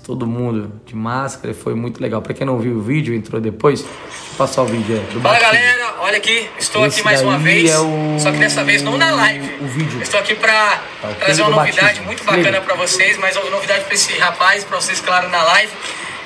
[0.05, 2.23] todo mundo de máscara, foi muito legal.
[2.23, 3.93] Para quem não viu o vídeo, entrou depois, deixa
[4.33, 5.15] eu passar o vídeo aí.
[5.15, 8.19] Do Fala galera, olha aqui, estou Esse aqui mais uma vez, é o...
[8.19, 9.57] só que dessa vez não na live.
[9.61, 10.01] O vídeo.
[10.01, 12.07] Estou aqui para tá, trazer uma novidade batismo.
[12.07, 15.73] muito bacana para vocês, mas uma novidade para esse rapaz, para vocês, claro, na live.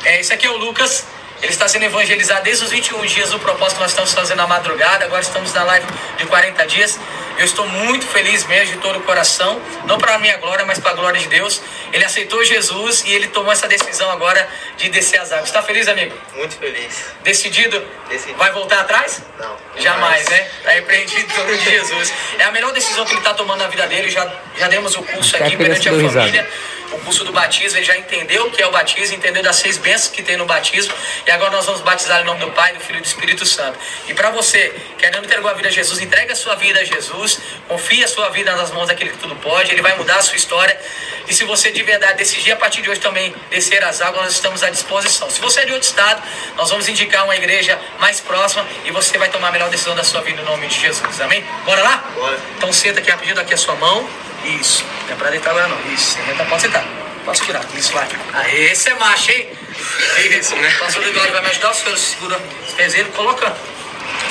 [0.04, 1.06] É, esse aqui é o Lucas.
[1.42, 4.46] Ele está sendo evangelizado desde os 21 dias do propósito que nós estamos fazendo na
[4.46, 5.05] madrugada.
[5.05, 7.00] Agora estamos na live de 40 dias.
[7.37, 10.78] Eu estou muito feliz mesmo de todo o coração, não para a minha glória, mas
[10.78, 11.61] para a glória de Deus.
[11.92, 15.46] Ele aceitou Jesus e ele tomou essa decisão agora de descer as águas.
[15.46, 16.14] Está feliz, amigo?
[16.37, 17.07] Muito feliz.
[17.24, 17.83] Decidido?
[18.09, 18.38] Decidido.
[18.38, 19.20] Vai voltar atrás?
[19.40, 19.57] Não.
[19.78, 20.48] Jamais, né?
[20.59, 22.12] Está repreendido em nome de Jesus.
[22.38, 24.11] É a melhor decisão que ele está tomando na vida dele.
[24.11, 26.48] Já, já demos o curso aqui perante a família
[26.92, 29.78] o curso do batismo, ele já entendeu o que é o batismo, entendeu das seis
[29.78, 30.94] bênçãos que tem no batismo,
[31.26, 33.78] e agora nós vamos batizar em nome do Pai, do Filho e do Espírito Santo.
[34.09, 37.40] E para você, querendo entregar a vida a Jesus, entregue a sua vida a Jesus,
[37.68, 40.37] confie a sua vida nas mãos daquele que tudo pode, ele vai mudar a sua
[40.37, 40.78] história.
[41.26, 44.33] E se você de verdade decidir a partir de hoje também descer as águas, nós
[44.35, 45.31] estamos à disposição.
[45.31, 46.22] Se você é de outro estado,
[46.57, 50.05] nós vamos indicar uma igreja mais próxima e você vai tomar a melhor decisão da
[50.05, 51.20] sua vida em nome de Jesus.
[51.20, 51.44] Amém?
[51.64, 52.05] Bora lá?
[52.14, 52.38] Bora.
[52.57, 54.09] Então senta aqui rapidinho, daqui a sua mão.
[54.44, 54.85] Isso.
[55.07, 55.92] Não é pra deitar agora não.
[55.92, 56.16] Isso.
[56.26, 56.85] Senta, pode sentar.
[57.24, 57.64] Pode segurar.
[57.74, 58.09] Isso, vai.
[58.35, 59.48] Aê, você é macho, hein?
[60.38, 60.68] Isso, né?
[60.76, 61.70] O pastor Eduardo vai me ajudar.
[61.70, 62.40] O senhor segura
[62.76, 63.57] pezinhos, coloca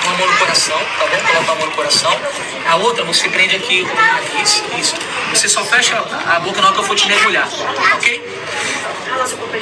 [0.03, 1.17] uma mão no coração, tá bom?
[1.31, 2.19] Coloca a mão no coração.
[2.67, 3.87] A outra você prende aqui,
[4.41, 4.95] isso, isso.
[5.29, 7.47] Você só fecha a boca na hora que eu for te mergulhar,
[7.93, 8.39] ok?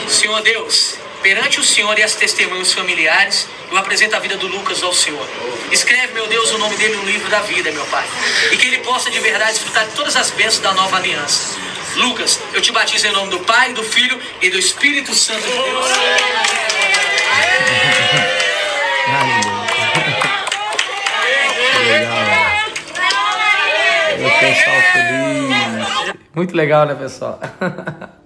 [0.08, 4.82] Senhor Deus, perante o Senhor e as testemunhas familiares, eu apresento a vida do Lucas
[4.84, 5.26] ao Senhor.
[5.72, 8.06] Escreve, meu Deus, o nome dele no livro da vida, meu Pai.
[8.52, 11.58] E que ele possa de verdade desfrutar de todas as bênçãos da nova aliança.
[11.96, 15.52] Lucas, eu te batizo em nome do Pai, do Filho e do Espírito Santo de
[15.52, 15.90] Deus.
[24.20, 26.16] O pessoal feliz.
[26.36, 27.40] Muito legal, né, pessoal?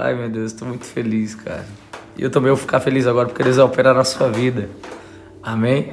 [0.00, 1.66] Ai, meu Deus, estou muito feliz, cara.
[2.16, 4.70] E eu também vou ficar feliz agora porque Deus vai operar na sua vida.
[5.42, 5.90] Amém?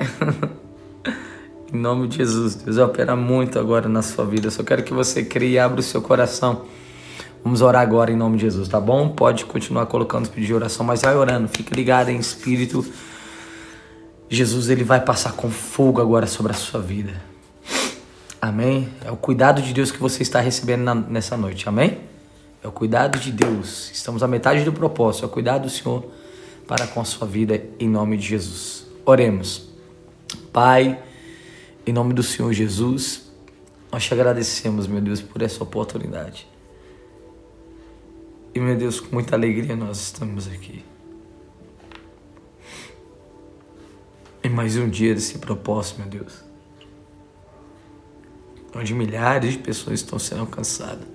[1.73, 4.45] em nome de Jesus, Deus vai operar muito agora na sua vida.
[4.45, 6.65] Eu só quero que você crie e abra o seu coração.
[7.43, 9.09] Vamos orar agora em nome de Jesus, tá bom?
[9.09, 11.47] Pode continuar colocando os pedidos de oração, mas vai orando.
[11.47, 12.85] Fique ligado em espírito.
[14.29, 17.13] Jesus, ele vai passar com fogo agora sobre a sua vida.
[18.39, 18.87] Amém?
[19.03, 21.67] É o cuidado de Deus que você está recebendo na, nessa noite.
[21.67, 22.13] Amém?
[22.65, 23.91] É o cuidado de Deus.
[23.93, 25.25] Estamos à metade do propósito.
[25.25, 26.03] É o cuidado do Senhor
[26.65, 28.87] para com a sua vida, em nome de Jesus.
[29.05, 29.69] Oremos.
[30.51, 30.99] Pai,
[31.85, 33.31] em nome do Senhor Jesus,
[33.91, 36.47] nós te agradecemos, meu Deus, por essa oportunidade.
[38.55, 40.83] E, meu Deus, com muita alegria nós estamos aqui.
[44.43, 46.43] Em mais um dia desse propósito, meu Deus.
[48.75, 51.14] Onde milhares de pessoas estão sendo alcançadas.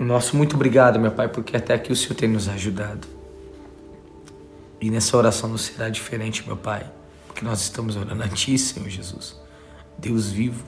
[0.00, 3.06] Nosso muito obrigado, meu Pai, porque até aqui o Senhor tem nos ajudado.
[4.80, 6.90] E nessa oração não será diferente, meu Pai,
[7.26, 9.36] porque nós estamos orando a Ti, Senhor Jesus,
[9.98, 10.64] Deus vivo,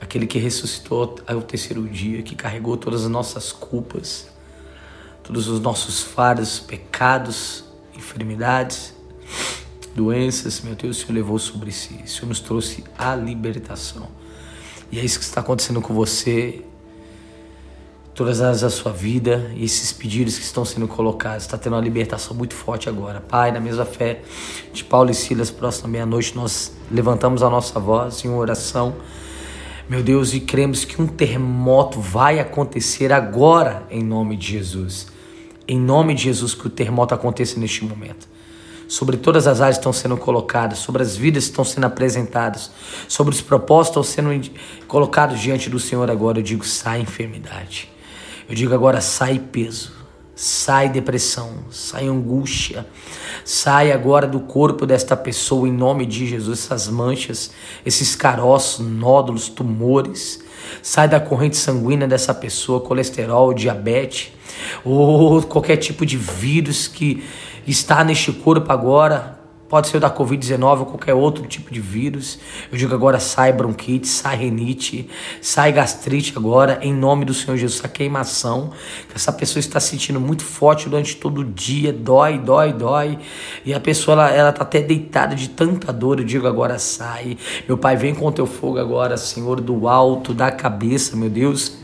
[0.00, 4.28] aquele que ressuscitou ao terceiro dia, que carregou todas as nossas culpas,
[5.22, 7.64] todos os nossos fardos, pecados,
[7.94, 8.94] enfermidades,
[9.94, 14.08] doenças, meu Deus, o Senhor levou sobre si, o Senhor nos trouxe a libertação.
[14.90, 16.64] E é isso que está acontecendo com você,
[18.14, 21.44] todas as da sua vida e esses pedidos que estão sendo colocados.
[21.44, 23.20] Está tendo uma libertação muito forte agora.
[23.20, 24.22] Pai, na mesma fé
[24.72, 28.94] de Paulo e Silas, próxima meia-noite, nós levantamos a nossa voz em oração.
[29.88, 35.06] Meu Deus, e cremos que um terremoto vai acontecer agora em nome de Jesus.
[35.66, 38.30] Em nome de Jesus, que o terremoto aconteça neste momento.
[38.88, 42.70] Sobre todas as áreas que estão sendo colocadas, sobre as vidas que estão sendo apresentadas,
[43.08, 44.50] sobre os propósitos que estão sendo
[44.86, 47.91] colocados diante do Senhor agora, eu digo: sai enfermidade
[48.52, 50.02] eu digo agora: sai peso,
[50.34, 52.86] Sai depressão, sai angústia,
[53.44, 57.52] sai agora do corpo desta pessoa em nome de Jesus, essas manchas,
[57.84, 60.42] esses caroços, nódulos, tumores.
[60.82, 64.32] Sai da corrente sanguínea dessa pessoa, colesterol, diabetes,
[64.84, 67.22] ou qualquer tipo de vírus que
[67.66, 69.38] está neste corpo agora,
[69.72, 72.38] Pode ser o da Covid-19 ou qualquer outro tipo de vírus.
[72.70, 75.08] Eu digo agora sai bronquite, sai renite,
[75.40, 77.78] sai gastrite agora, em nome do Senhor Jesus.
[77.78, 78.70] Essa queimação
[79.08, 83.18] que essa pessoa está sentindo muito forte durante todo o dia, dói, dói, dói.
[83.64, 86.18] E a pessoa, ela, ela tá até deitada de tanta dor.
[86.18, 87.38] Eu digo agora sai.
[87.66, 91.81] Meu Pai, vem com teu fogo agora, Senhor, do alto da cabeça, meu Deus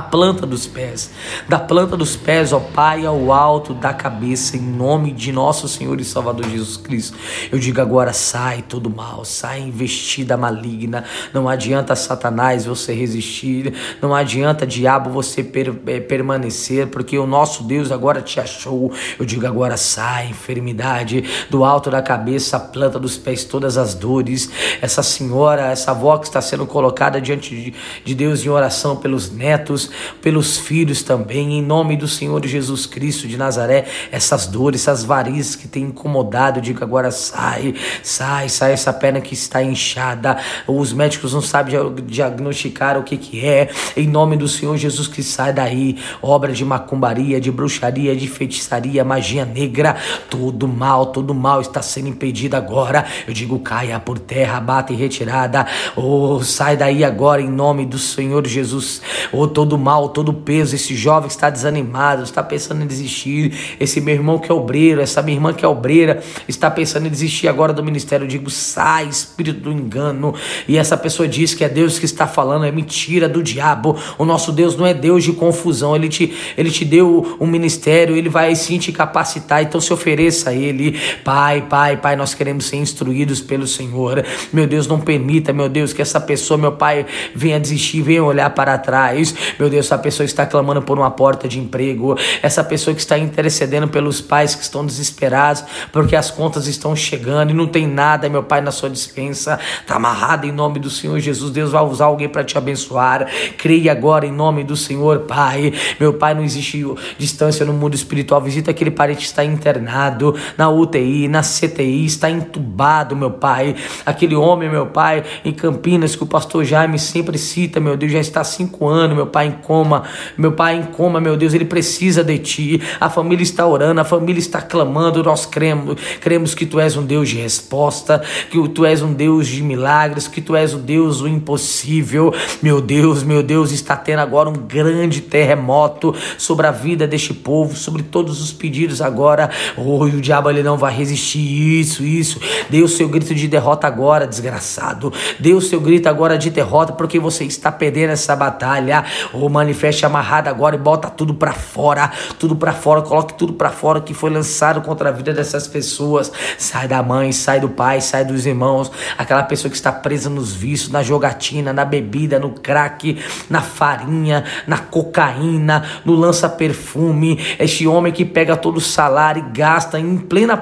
[0.00, 1.10] a planta dos pés,
[1.46, 6.00] da planta dos pés, ó Pai, ao alto da cabeça, em nome de nosso Senhor
[6.00, 7.18] e Salvador Jesus Cristo.
[7.52, 11.04] Eu digo agora: sai todo mal, sai investida maligna.
[11.34, 17.62] Não adianta Satanás você resistir, não adianta diabo você per, é, permanecer, porque o nosso
[17.64, 18.90] Deus agora te achou.
[19.18, 23.94] Eu digo agora: sai, enfermidade, do alto da cabeça, a planta dos pés, todas as
[23.94, 24.50] dores.
[24.80, 29.30] Essa senhora, essa avó que está sendo colocada diante de, de Deus em oração pelos
[29.30, 29.89] netos
[30.20, 35.56] pelos filhos também, em nome do Senhor Jesus Cristo de Nazaré, essas dores, essas varizes
[35.56, 41.32] que tem incomodado, diga agora sai, sai, sai essa perna que está inchada, os médicos
[41.32, 41.74] não sabem
[42.06, 46.64] diagnosticar o que que é, em nome do Senhor Jesus que sai daí, obra de
[46.64, 49.96] macumbaria, de bruxaria, de feitiçaria, magia negra,
[50.28, 54.96] todo mal, todo mal está sendo impedido agora, eu digo caia por terra, bata e
[54.96, 60.32] retirada, oh, sai daí agora em nome do Senhor Jesus, oh, todo todo mal, todo
[60.32, 64.54] peso, esse jovem que está desanimado, está pensando em desistir, esse meu irmão que é
[64.54, 68.24] obreiro, essa minha irmã que é obreira, está pensando em desistir agora do ministério.
[68.24, 70.34] Eu digo, sai, espírito do engano.
[70.66, 73.96] E essa pessoa diz que é Deus que está falando, é mentira do diabo.
[74.18, 78.16] O nosso Deus não é Deus de confusão, ele te, ele te deu um ministério,
[78.16, 80.98] ele vai sim te capacitar, então se ofereça a ele.
[81.22, 84.24] Pai, pai, pai, nós queremos ser instruídos pelo Senhor.
[84.52, 88.50] Meu Deus, não permita, meu Deus, que essa pessoa, meu pai, venha desistir, venha olhar
[88.50, 89.32] para trás.
[89.60, 93.18] Meu Deus, essa pessoa está clamando por uma porta de emprego, essa pessoa que está
[93.18, 98.26] intercedendo pelos pais que estão desesperados porque as contas estão chegando e não tem nada,
[98.28, 99.58] meu Pai, na sua dispensa.
[99.80, 101.50] Está amarrado em nome do Senhor Jesus.
[101.50, 103.28] Deus vai usar alguém para te abençoar.
[103.58, 105.74] Creia agora em nome do Senhor, Pai.
[105.98, 106.82] Meu Pai, não existe
[107.18, 108.40] distância no mundo espiritual.
[108.40, 113.74] Visita aquele parente que está internado na UTI, na CTI, está entubado, meu Pai.
[114.06, 118.20] Aquele homem, meu Pai, em Campinas, que o pastor Jaime sempre cita, meu Deus, já
[118.20, 120.04] está há cinco anos, meu Pai em coma,
[120.36, 122.82] meu pai em coma, meu Deus, ele precisa de ti.
[123.00, 125.22] A família está orando, a família está clamando.
[125.22, 129.46] Nós cremos, cremos que tu és um Deus de resposta, que tu és um Deus
[129.46, 132.32] de milagres, que tu és o Deus do impossível.
[132.62, 137.76] Meu Deus, meu Deus, está tendo agora um grande terremoto sobre a vida deste povo,
[137.76, 139.50] sobre todos os pedidos agora.
[139.76, 142.40] Oh, o diabo ele não vai resistir isso, isso.
[142.68, 145.12] Dê o seu grito de derrota agora, desgraçado.
[145.38, 149.04] Dê o seu grito agora de derrota, porque você está perdendo essa batalha.
[149.40, 153.70] Ou manifeste amarrado agora e bota tudo para fora, tudo para fora, coloque tudo para
[153.70, 156.30] fora que foi lançado contra a vida dessas pessoas.
[156.58, 160.52] Sai da mãe, sai do pai, sai dos irmãos, aquela pessoa que está presa nos
[160.52, 167.38] vícios, na jogatina, na bebida, no crack, na farinha, na cocaína, no lança perfume.
[167.58, 170.56] Este homem que pega todo o salário e gasta em plena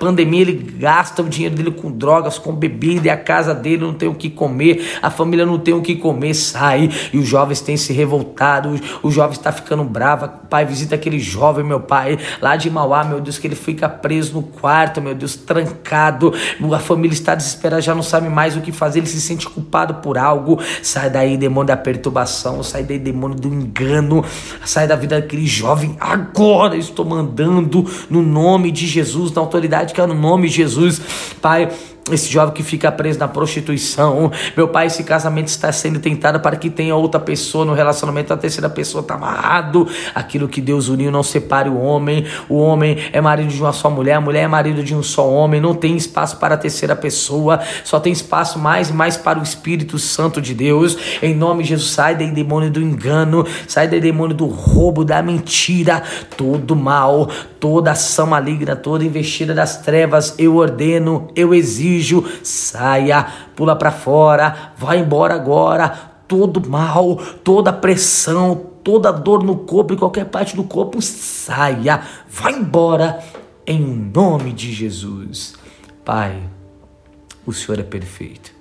[0.00, 3.92] pandemia, ele gasta o dinheiro dele com drogas, com bebida, e a casa dele não
[3.92, 6.90] tem o que comer, a família não tem o que comer, sai.
[7.12, 10.28] E o jovem jovens têm se revoltado, o, jovem está ficando bravo.
[10.48, 14.34] Pai, visita aquele jovem, meu pai, lá de Mauá, meu Deus, que ele fica preso
[14.34, 16.32] no quarto, meu Deus, trancado.
[16.72, 19.94] A família está desesperada, já não sabe mais o que fazer, ele se sente culpado
[19.94, 20.60] por algo.
[20.82, 24.24] Sai daí, demônio da perturbação, sai daí, demônio do engano,
[24.64, 25.96] sai da vida daquele jovem.
[25.98, 31.00] Agora estou mandando no nome de Jesus, na autoridade que é no nome de Jesus,
[31.40, 31.68] Pai
[32.10, 34.30] esse jovem que fica preso na prostituição.
[34.56, 38.32] Meu pai, esse casamento está sendo tentado para que tenha outra pessoa no relacionamento.
[38.32, 39.88] A terceira pessoa está amarrado.
[40.14, 42.24] Aquilo que Deus uniu não separe o homem.
[42.48, 45.28] O homem é marido de uma só mulher, a mulher é marido de um só
[45.28, 45.60] homem.
[45.60, 47.60] Não tem espaço para a terceira pessoa.
[47.82, 50.96] Só tem espaço mais e mais para o Espírito Santo de Deus.
[51.20, 55.22] Em nome de Jesus, sai daí demônio do engano, sai daí demônio do roubo, da
[55.22, 56.02] mentira,
[56.36, 60.34] todo mal, toda ação maligna, toda investida das trevas.
[60.38, 61.95] Eu ordeno, eu exijo
[62.42, 66.14] saia, pula para fora, vai embora agora.
[66.28, 72.52] Todo mal, toda pressão, toda dor no corpo, em qualquer parte do corpo, saia, vai
[72.52, 73.22] embora,
[73.66, 75.54] em nome de Jesus.
[76.04, 76.42] Pai,
[77.46, 78.52] o Senhor é perfeito,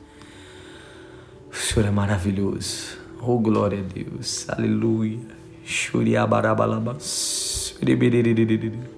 [1.52, 3.00] o Senhor é maravilhoso.
[3.20, 5.36] Oh, glória a Deus, aleluia.
[5.66, 7.76] Shuriabarabalabas.
[7.82, 8.95] Ripalamas.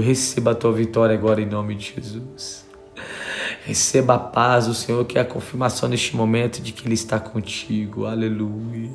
[0.00, 2.66] Receba a tua vitória agora em nome de Jesus.
[3.64, 7.20] Receba a paz do Senhor, que é a confirmação neste momento de que Ele está
[7.20, 8.04] contigo.
[8.04, 8.90] Aleluia.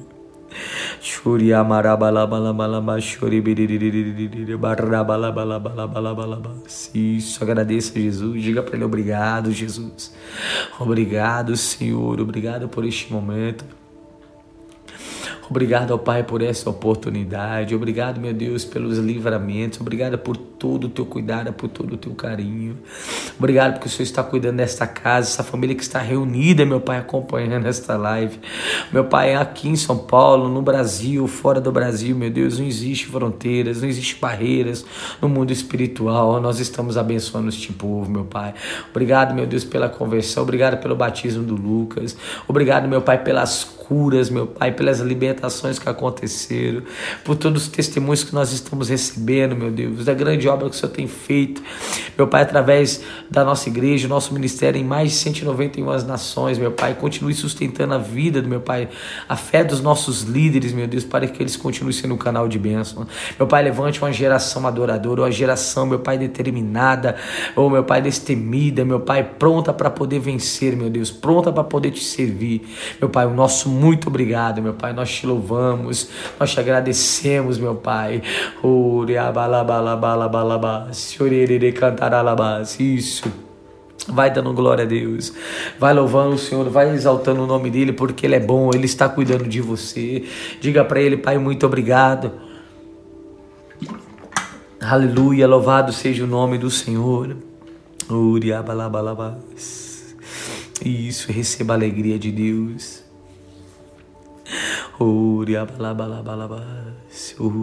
[0.99, 3.41] Shuri amarabalabalaba shuri
[6.93, 10.13] Isso, agradeça Jesus, diga para ele obrigado, Jesus.
[10.77, 13.63] Obrigado, Senhor, obrigado por este momento.
[15.51, 17.75] Obrigado, ó Pai, por essa oportunidade.
[17.75, 19.81] Obrigado, meu Deus, pelos livramentos.
[19.81, 22.77] Obrigado por todo o teu cuidado, por todo o teu carinho.
[23.37, 26.99] Obrigado porque o Senhor está cuidando desta casa, essa família que está reunida, meu Pai,
[26.99, 28.39] acompanhando esta live.
[28.93, 33.07] Meu Pai, aqui em São Paulo, no Brasil, fora do Brasil, meu Deus, não existe
[33.07, 34.85] fronteiras, não existe barreiras
[35.21, 36.39] no mundo espiritual.
[36.39, 38.53] Nós estamos abençoando este povo, meu Pai.
[38.89, 40.43] Obrigado, meu Deus, pela conversão.
[40.43, 42.15] Obrigado pelo batismo do Lucas.
[42.47, 45.40] Obrigado, meu Pai, pelas curas, meu Pai, pelas libertações
[45.79, 46.83] que aconteceram,
[47.23, 50.77] por todos os testemunhos que nós estamos recebendo, meu Deus, da grande obra que o
[50.77, 51.61] Senhor tem feito,
[52.17, 56.93] meu Pai, através da nossa igreja, nosso ministério em mais de 191 nações, meu Pai,
[56.93, 58.89] continue sustentando a vida do meu Pai,
[59.27, 62.59] a fé dos nossos líderes, meu Deus, para que eles continuem sendo um canal de
[62.59, 63.07] bênção.
[63.37, 67.15] Meu Pai, levante uma geração adoradora, uma geração, meu Pai, determinada,
[67.55, 71.91] ou meu Pai, destemida, meu Pai, pronta para poder vencer, meu Deus, pronta para poder
[71.91, 72.67] te servir.
[72.99, 74.93] Meu Pai, o nosso muito obrigado, meu Pai.
[74.93, 78.21] Nós te louvamos, nós te agradecemos, meu Pai.
[82.79, 83.31] Isso.
[84.07, 85.33] Vai dando glória a Deus.
[85.79, 89.07] Vai louvando o Senhor, vai exaltando o nome dele, porque ele é bom, ele está
[89.07, 90.25] cuidando de você.
[90.59, 92.31] Diga para ele, Pai, muito obrigado.
[94.79, 97.37] Aleluia, louvado seja o nome do Senhor.
[100.83, 103.00] Isso, receba a alegria de Deus.
[105.03, 105.41] Oh,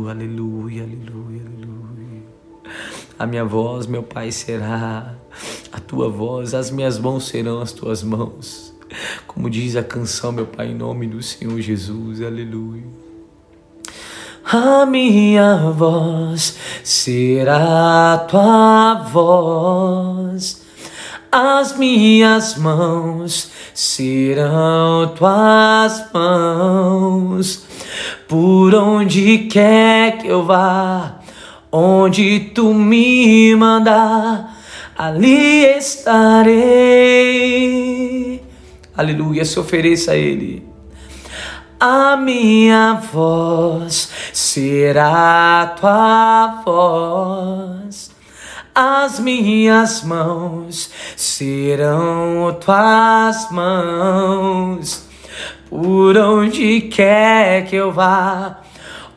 [0.09, 2.23] aleluia, aleluia, aleluia.
[3.17, 5.15] A minha voz, meu Pai, será
[5.71, 8.75] a tua voz, as minhas mãos serão as tuas mãos.
[9.29, 12.83] Como diz a canção, meu Pai, em nome do Senhor Jesus, aleluia.
[14.43, 20.67] A minha voz será a tua voz
[21.31, 27.67] as minhas mãos serão tuas mãos.
[28.27, 31.21] Por onde quer que eu vá,
[31.71, 34.57] onde tu me mandar,
[34.97, 36.49] ali estarei.
[38.97, 40.67] Aleluia, se ofereça a Ele.
[41.81, 48.18] A minha voz será tua voz
[48.81, 55.05] as minhas mãos serão tuas mãos.
[55.69, 58.61] Por onde quer que eu vá,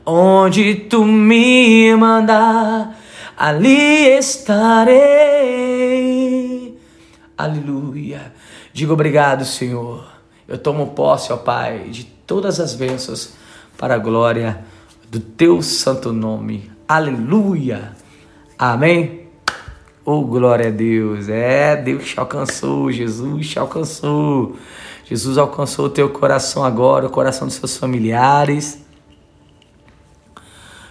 [0.03, 2.99] onde tu me mandar,
[3.37, 4.91] ali estarei.
[7.37, 8.33] Aleluia.
[8.73, 10.09] Digo obrigado, Senhor.
[10.47, 13.33] Eu tomo posse, ó Pai, de todas as bênçãos
[13.77, 14.65] para a glória
[15.07, 16.71] do teu santo nome.
[16.87, 17.91] Aleluia.
[18.57, 19.20] Amém.
[20.03, 21.29] Oh, glória a Deus.
[21.29, 24.55] É, Deus te alcançou, Jesus te alcançou.
[25.05, 28.83] Jesus alcançou o teu coração agora, o coração dos seus familiares.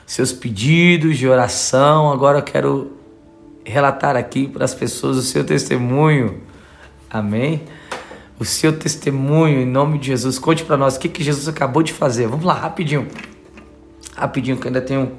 [0.06, 2.12] Seus pedidos de oração.
[2.12, 2.92] Agora eu quero
[3.64, 6.42] relatar aqui para as pessoas o seu testemunho.
[7.10, 7.62] Amém?
[8.38, 10.38] O seu testemunho em nome de Jesus.
[10.38, 12.28] Conte para nós o que, que Jesus acabou de fazer.
[12.28, 13.08] Vamos lá, rapidinho.
[14.16, 15.10] Rapidinho, que ainda tem um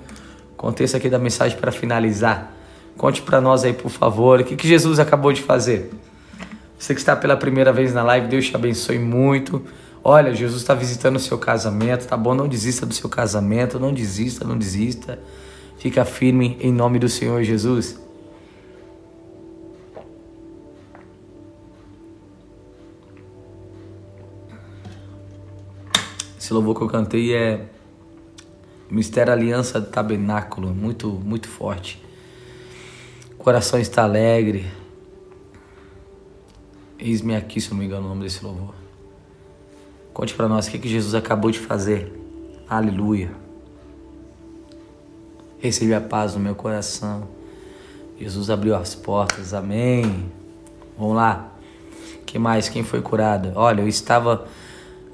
[0.55, 2.60] contexto aqui da mensagem para finalizar.
[3.01, 5.89] Conte para nós aí, por favor, o que, que Jesus acabou de fazer.
[6.77, 9.65] Você que está pela primeira vez na live, Deus te abençoe muito.
[10.03, 12.35] Olha, Jesus está visitando o seu casamento, tá bom?
[12.35, 15.17] Não desista do seu casamento, não desista, não desista.
[15.79, 17.99] Fica firme em nome do Senhor Jesus.
[26.39, 27.65] Esse louvor que eu cantei é
[28.91, 32.00] Mistério Aliança do Tabernáculo, muito, muito forte.
[33.41, 34.67] O coração está alegre.
[36.99, 38.75] Eis-me aqui, se não me engano o nome desse louvor.
[40.13, 42.13] Conte para nós o que, que Jesus acabou de fazer.
[42.69, 43.31] Aleluia.
[45.57, 47.27] Recebi a paz no meu coração.
[48.19, 49.55] Jesus abriu as portas.
[49.55, 50.31] Amém.
[50.95, 51.51] Vamos lá.
[52.27, 52.69] que mais?
[52.69, 53.53] Quem foi curado?
[53.55, 54.45] Olha, eu estava.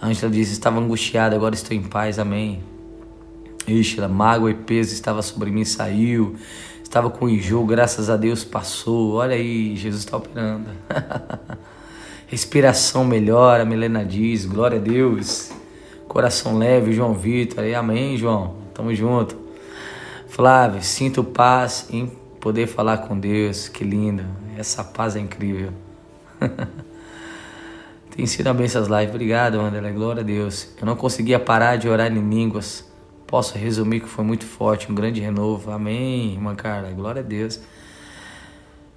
[0.02, 2.20] A Angela disse: estava angustiada, agora estou em paz.
[2.20, 2.62] Amém.
[3.66, 6.36] Ixi, mágoa e peso estava sobre mim, saiu
[6.98, 9.14] estava com enjoo, graças a Deus passou.
[9.14, 10.68] Olha aí, Jesus está operando.
[12.26, 15.52] Respiração melhora, Milena diz, glória a Deus.
[16.08, 18.56] Coração leve, João Vitor, aí, amém, João.
[18.74, 19.38] Tamo junto.
[20.28, 22.08] Flávio, sinto paz em
[22.40, 24.24] poder falar com Deus, que lindo.
[24.58, 25.72] Essa paz é incrível.
[28.10, 29.10] Tem sido a benção as lives.
[29.10, 29.92] Obrigado, André.
[29.92, 30.70] Glória a Deus.
[30.82, 32.87] Eu não conseguia parar de orar em línguas.
[33.28, 35.70] Posso resumir que foi muito forte, um grande renovo.
[35.70, 36.90] Amém, irmã Carla.
[36.92, 37.60] Glória a Deus.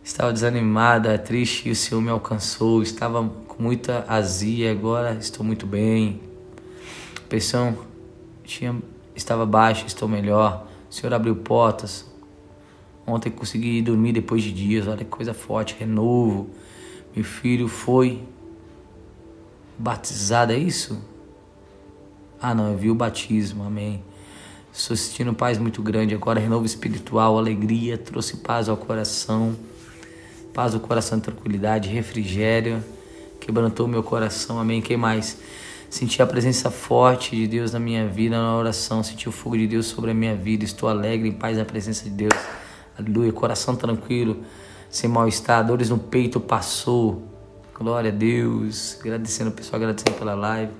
[0.05, 2.81] Estava desanimada, triste e o Senhor me alcançou.
[2.81, 6.21] Estava com muita azia, agora estou muito bem.
[7.29, 7.77] Pressão
[8.45, 8.81] tinha,
[9.17, 10.65] estava baixa, estou melhor.
[10.89, 12.09] O Senhor abriu portas.
[13.05, 14.87] Ontem consegui dormir depois de dias.
[14.87, 16.51] Olha que coisa forte, renovo.
[17.17, 18.23] Meu filho foi
[19.77, 21.03] batizado, é isso?
[22.41, 24.05] Ah, não, eu vi o batismo, amém.
[24.73, 29.57] Estou sentindo paz muito grande agora, renovo espiritual, alegria, trouxe paz ao coração,
[30.55, 32.83] paz do coração, tranquilidade, refrigério,
[33.41, 34.81] quebrantou meu coração, amém.
[34.81, 35.39] Quem mais?
[35.91, 39.67] Senti a presença forte de Deus na minha vida, na oração, senti o fogo de
[39.67, 42.35] Deus sobre a minha vida, estou alegre, em paz na presença de Deus,
[42.97, 44.37] aleluia, coração tranquilo,
[44.89, 47.25] sem mal-estar, dores no peito passou,
[47.75, 50.73] glória a Deus, agradecendo o pessoal, agradecendo pela live.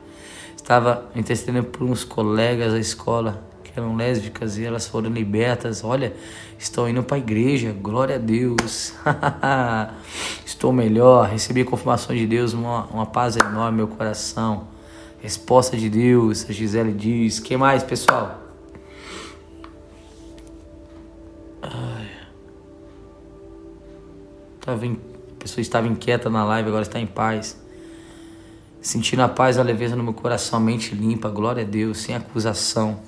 [0.57, 5.83] Estava intercedendo por uns colegas da escola, que eram lésbicas e elas foram libertas.
[5.85, 6.13] Olha,
[6.59, 8.93] estão indo para a igreja, glória a Deus.
[10.45, 14.69] Estou melhor, recebi confirmação de Deus, uma, uma paz enorme no meu coração.
[15.23, 17.39] Resposta de Deus, a Gisele diz.
[17.39, 18.41] que mais, pessoal?
[21.63, 22.09] Ai.
[24.61, 24.99] Tava in...
[25.37, 27.59] A pessoa estava inquieta na live, agora está em paz.
[28.81, 32.15] Sentindo a paz a leveza no meu coração, a mente limpa, glória a Deus, sem
[32.15, 33.01] acusação.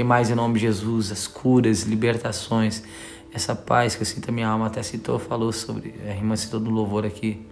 [0.00, 2.82] Que mais em nome de Jesus, as curas, libertações,
[3.34, 6.58] essa paz que eu sinto a minha alma, até citou, falou sobre, a irmã citou
[6.58, 7.46] do louvor aqui.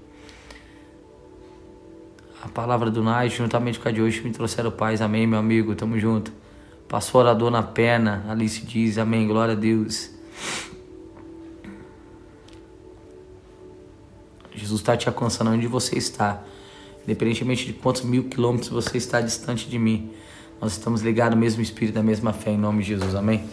[2.42, 5.74] A palavra do Nai, juntamente com a de hoje, me trouxeram paz, amém, meu amigo,
[5.74, 6.32] tamo junto.
[6.88, 10.08] Passou orador na perna, Alice diz, amém, glória a Deus.
[14.54, 16.42] Jesus está te alcançando onde você está,
[17.04, 20.14] independentemente de quantos mil quilômetros você está distante de mim.
[20.60, 23.14] Nós estamos ligados ao mesmo Espírito, da mesma fé, em nome de Jesus.
[23.14, 23.44] Amém?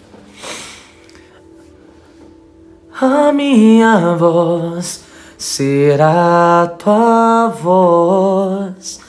[2.99, 5.03] A minha voz
[5.37, 8.99] será tua voz,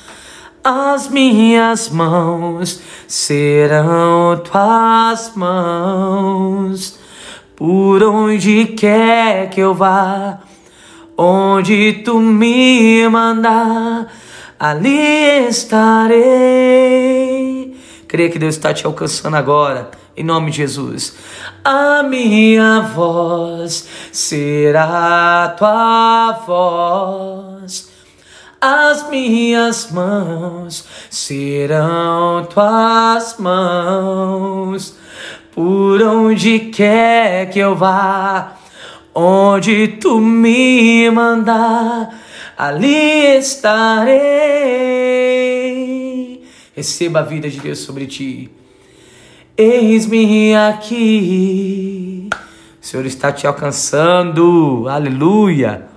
[0.62, 6.98] as minhas mãos serão tuas mãos,
[7.54, 10.40] por onde quer que eu vá,
[11.16, 14.12] onde tu me mandar,
[14.58, 17.35] ali estarei
[18.08, 21.16] Creia que Deus está te alcançando agora, em nome de Jesus.
[21.64, 27.90] A minha voz será tua voz,
[28.60, 34.96] as minhas mãos serão tuas mãos,
[35.52, 38.52] por onde quer que eu vá,
[39.12, 42.10] onde tu me mandar,
[42.56, 44.76] ali estarei
[46.76, 48.50] Receba a vida de Deus sobre ti.
[49.56, 52.28] Eis-me aqui.
[52.30, 54.86] O Senhor está te alcançando.
[54.86, 55.88] Aleluia.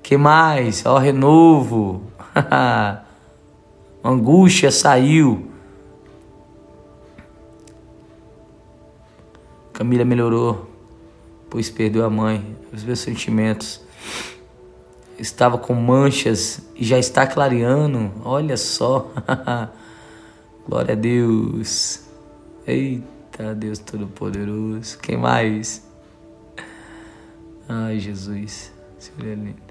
[0.00, 0.86] Que mais?
[0.86, 2.00] Ó, renovo.
[4.04, 5.50] Angústia saiu.
[9.72, 10.70] Camila melhorou,
[11.50, 12.56] pois perdeu a mãe.
[12.72, 13.80] Os meus sentimentos
[15.18, 18.12] estava com manchas e já está clareando.
[18.24, 19.10] Olha só.
[20.68, 22.02] Glória a Deus.
[22.66, 24.98] Eita, Deus Todo-Poderoso.
[24.98, 25.82] Quem mais?
[27.66, 28.70] Ai, Jesus.
[28.98, 29.62] Senhor é lindo.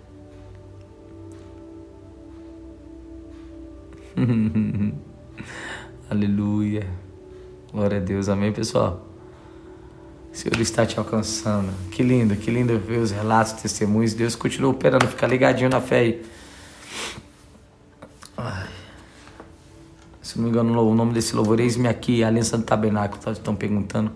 [6.10, 6.88] Aleluia.
[7.72, 8.28] Glória a Deus.
[8.28, 9.08] Amém, pessoal?
[10.34, 11.72] O Senhor está te alcançando.
[11.92, 14.16] Que lindo, que lindo ver os relatos, testemunhos.
[14.16, 15.08] Deus continua operando.
[15.08, 16.26] Fica ligadinho na fé aí.
[18.36, 18.77] Ai.
[20.28, 23.32] Se não me engano, o nome desse louvor, eis-me aqui, Aliança do Tabernáculo, tá?
[23.32, 24.12] estão perguntando.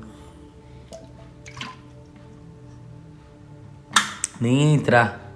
[4.38, 5.32] Nem entrar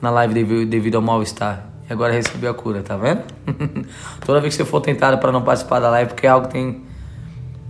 [0.00, 1.68] na live devido ao mal-estar.
[1.90, 3.24] E agora recebeu a cura, tá vendo?
[4.24, 6.84] Toda vez que você for tentado para não participar da live, porque é algo tem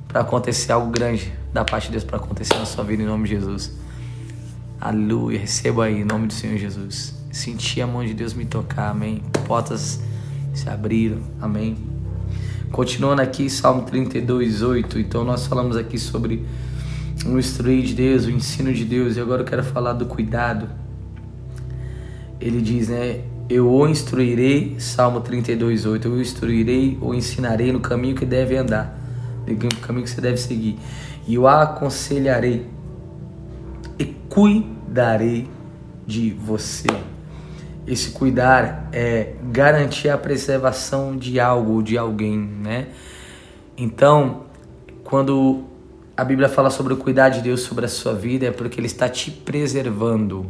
[0.07, 3.27] para acontecer, algo grande da parte de Deus para acontecer na sua vida, em nome
[3.27, 3.73] de Jesus.
[4.79, 7.15] Aleluia, receba aí, em nome do Senhor Jesus.
[7.33, 9.23] Senti a mão de Deus me tocar, amém.
[9.47, 9.99] Portas
[10.53, 11.94] se abriram, amém.
[12.75, 14.99] Continuando aqui, Salmo 32, 8.
[14.99, 16.45] Então, nós falamos aqui sobre
[17.25, 20.69] o instruir de Deus, o ensino de Deus, e agora eu quero falar do cuidado.
[22.41, 23.21] Ele diz, né?
[23.49, 26.09] Eu o instruirei, Salmo 32, 8.
[26.09, 28.99] Eu o instruirei ou ensinarei no caminho que deve andar,
[29.47, 30.77] no caminho que você deve seguir.
[31.29, 32.67] E o aconselharei
[33.97, 35.49] e cuidarei
[36.05, 36.89] de você.
[37.87, 42.89] Esse cuidar é garantir a preservação de algo ou de alguém, né?
[43.77, 44.45] Então,
[45.03, 45.65] quando
[46.17, 48.87] a Bíblia fala sobre o cuidar de Deus sobre a sua vida, é porque Ele
[48.87, 50.47] está te preservando.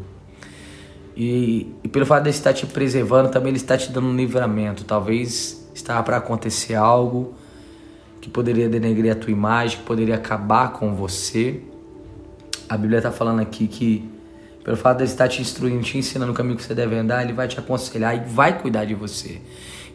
[1.16, 4.16] E, e pelo fato de Ele estar te preservando, também Ele está te dando um
[4.16, 4.84] livramento.
[4.84, 7.34] Talvez estava para acontecer algo
[8.20, 11.60] que poderia denegrir a tua imagem, que poderia acabar com você.
[12.68, 14.13] A Bíblia está falando aqui que
[14.64, 17.22] pelo fato de ele estar te instruindo, te ensinando o caminho que você deve andar,
[17.22, 19.42] ele vai te aconselhar e vai cuidar de você.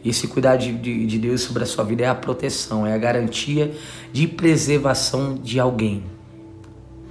[0.04, 2.94] E esse cuidar de, de, de Deus sobre a sua vida é a proteção, é
[2.94, 3.74] a garantia
[4.12, 6.04] de preservação de alguém.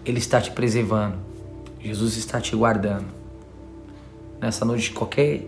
[0.06, 1.18] Ele está te preservando.
[1.82, 3.08] Jesus está te guardando.
[4.42, 5.46] Nessa noite de qualquer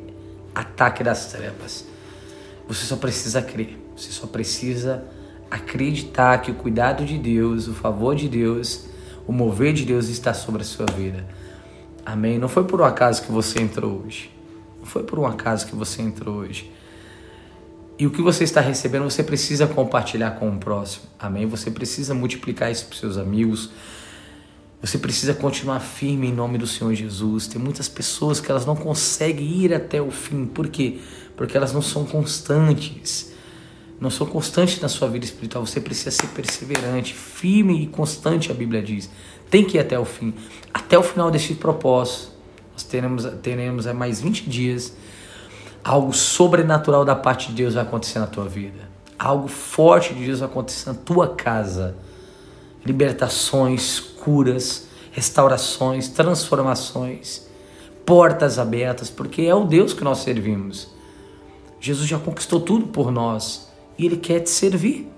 [0.53, 1.85] ataque das trevas.
[2.67, 3.77] Você só precisa crer.
[3.95, 5.03] Você só precisa
[5.49, 8.85] acreditar que o cuidado de Deus, o favor de Deus,
[9.25, 11.25] o mover de Deus está sobre a sua vida.
[12.05, 12.37] Amém?
[12.37, 14.31] Não foi por um acaso que você entrou hoje.
[14.79, 16.71] Não foi por um acaso que você entrou hoje.
[17.97, 21.05] E o que você está recebendo, você precisa compartilhar com o próximo.
[21.19, 21.45] Amém?
[21.45, 23.69] Você precisa multiplicar isso para seus amigos.
[24.81, 27.45] Você precisa continuar firme em nome do Senhor Jesus.
[27.45, 30.47] Tem muitas pessoas que elas não conseguem ir até o fim.
[30.47, 30.99] Por quê?
[31.37, 33.31] Porque elas não são constantes.
[34.01, 35.63] Não são constantes na sua vida espiritual.
[35.63, 39.11] Você precisa ser perseverante, firme e constante, a Bíblia diz.
[39.47, 40.33] Tem que ir até o fim.
[40.73, 42.31] Até o final deste propósito.
[42.73, 44.97] Nós teremos, teremos mais 20 dias.
[45.83, 48.89] Algo sobrenatural da parte de Deus vai acontecer na tua vida.
[49.19, 51.95] Algo forte de Deus vai acontecer na tua casa.
[52.83, 57.47] Libertações, curas, restaurações, transformações,
[58.03, 60.87] portas abertas, porque é o Deus que nós servimos.
[61.79, 65.11] Jesus já conquistou tudo por nós e Ele quer te servir.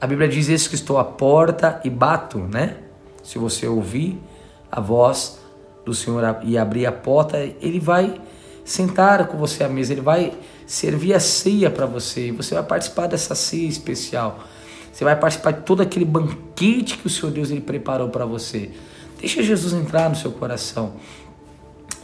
[0.00, 2.78] A Bíblia diz isso que estou à porta e bato, né?
[3.22, 4.18] Se você ouvir
[4.72, 5.38] a voz
[5.84, 8.20] do Senhor e abrir a porta, ele vai
[8.64, 10.32] sentar com você à mesa, ele vai
[10.66, 14.40] servir a ceia para você e você vai participar dessa ceia especial.
[14.92, 18.70] Você vai participar de todo aquele banquete que o Senhor Deus ele preparou para você.
[19.18, 20.94] Deixa Jesus entrar no seu coração.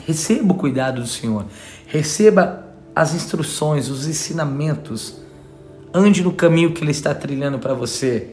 [0.07, 1.47] Receba o cuidado do Senhor.
[1.87, 5.21] Receba as instruções, os ensinamentos.
[5.93, 8.31] Ande no caminho que Ele está trilhando para você.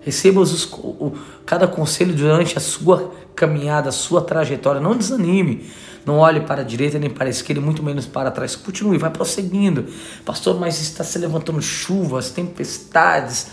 [0.00, 1.12] Receba os, o,
[1.44, 4.80] cada conselho durante a sua caminhada, a sua trajetória.
[4.80, 5.68] Não desanime.
[6.06, 8.54] Não olhe para a direita nem para a esquerda, muito menos para trás.
[8.54, 9.86] Continue, vai prosseguindo.
[10.24, 13.48] Pastor, mas está se levantando chuvas, tempestades,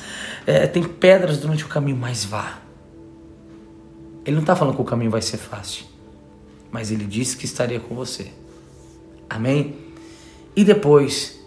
[0.45, 2.59] é, tem pedras durante o caminho, mas vá.
[4.23, 5.85] Ele não está falando que o caminho vai ser fácil,
[6.71, 8.27] mas ele disse que estaria com você.
[9.27, 9.75] Amém?
[10.55, 11.39] E depois,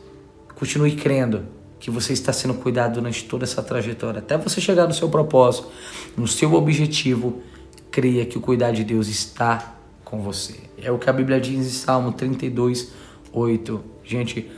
[0.56, 1.46] continue crendo
[1.78, 5.68] que você está sendo cuidado durante toda essa trajetória, até você chegar no seu propósito,
[6.16, 7.42] no seu objetivo,
[7.90, 10.54] creia que o cuidado de Deus está com você.
[10.80, 12.92] É o que a Bíblia diz em Salmo 32,
[13.32, 13.84] 8.
[14.04, 14.50] Gente,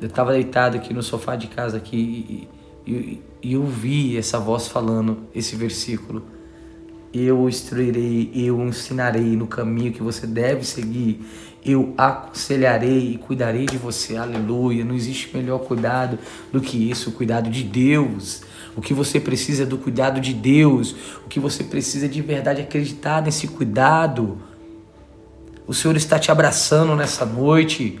[0.00, 2.48] eu estava deitado aqui no sofá de casa aqui
[2.86, 6.22] e, e, e eu vi essa voz falando esse versículo.
[7.12, 11.24] Eu instruirei, eu ensinarei no caminho que você deve seguir
[11.66, 14.16] eu aconselharei e cuidarei de você.
[14.16, 14.84] Aleluia.
[14.84, 16.18] Não existe melhor cuidado
[16.52, 18.42] do que isso, o cuidado de Deus.
[18.76, 20.94] O que você precisa é do cuidado de Deus.
[21.24, 24.38] O que você precisa é de verdade acreditar nesse cuidado.
[25.66, 27.98] O Senhor está te abraçando nessa noite.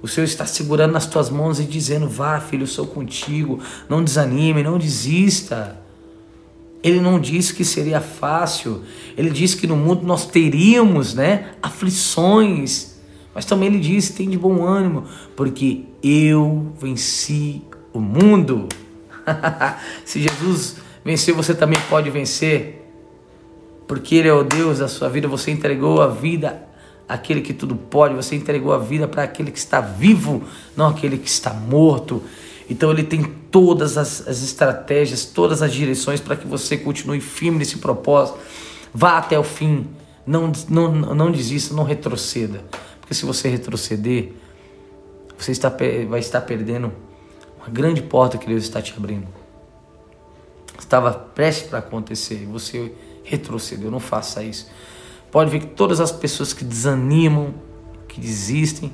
[0.00, 3.60] O Senhor está segurando nas tuas mãos e dizendo: Vá, filho, eu sou contigo.
[3.88, 5.78] Não desanime, não desista.
[6.82, 8.82] Ele não disse que seria fácil.
[9.16, 12.93] Ele disse que no mundo nós teríamos, né, aflições.
[13.34, 15.04] Mas também ele diz: tem de bom ânimo,
[15.34, 17.62] porque eu venci
[17.92, 18.68] o mundo.
[20.04, 22.82] Se Jesus venceu, você também pode vencer.
[23.86, 26.62] Porque Ele é o Deus da sua vida, você entregou a vida
[27.08, 30.42] àquele que tudo pode, você entregou a vida para aquele que está vivo,
[30.76, 32.22] não aquele que está morto.
[32.68, 37.58] Então Ele tem todas as, as estratégias, todas as direções para que você continue firme
[37.58, 38.38] nesse propósito.
[38.92, 39.86] Vá até o fim,
[40.26, 42.64] não, não, não desista, não retroceda.
[43.04, 44.32] Porque se você retroceder,
[45.36, 45.68] você está,
[46.08, 46.90] vai estar perdendo
[47.58, 49.28] uma grande porta que Deus está te abrindo.
[50.78, 53.90] Estava prestes para acontecer e você retrocedeu.
[53.90, 54.70] Não faça isso.
[55.30, 57.52] Pode ver que todas as pessoas que desanimam,
[58.08, 58.90] que desistem,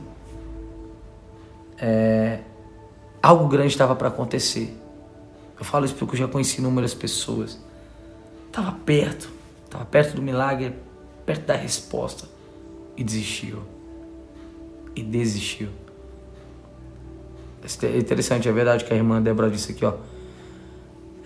[1.78, 2.40] é,
[3.22, 4.76] algo grande estava para acontecer.
[5.56, 7.60] Eu falo isso porque eu já conheci inúmeras pessoas.
[8.48, 9.30] Estava perto,
[9.66, 10.74] estava perto do milagre,
[11.24, 12.28] perto da resposta
[12.96, 13.62] e desistiu.
[14.94, 15.68] E desistiu.
[17.82, 19.94] É interessante, é verdade que a irmã Débora disse aqui, ó.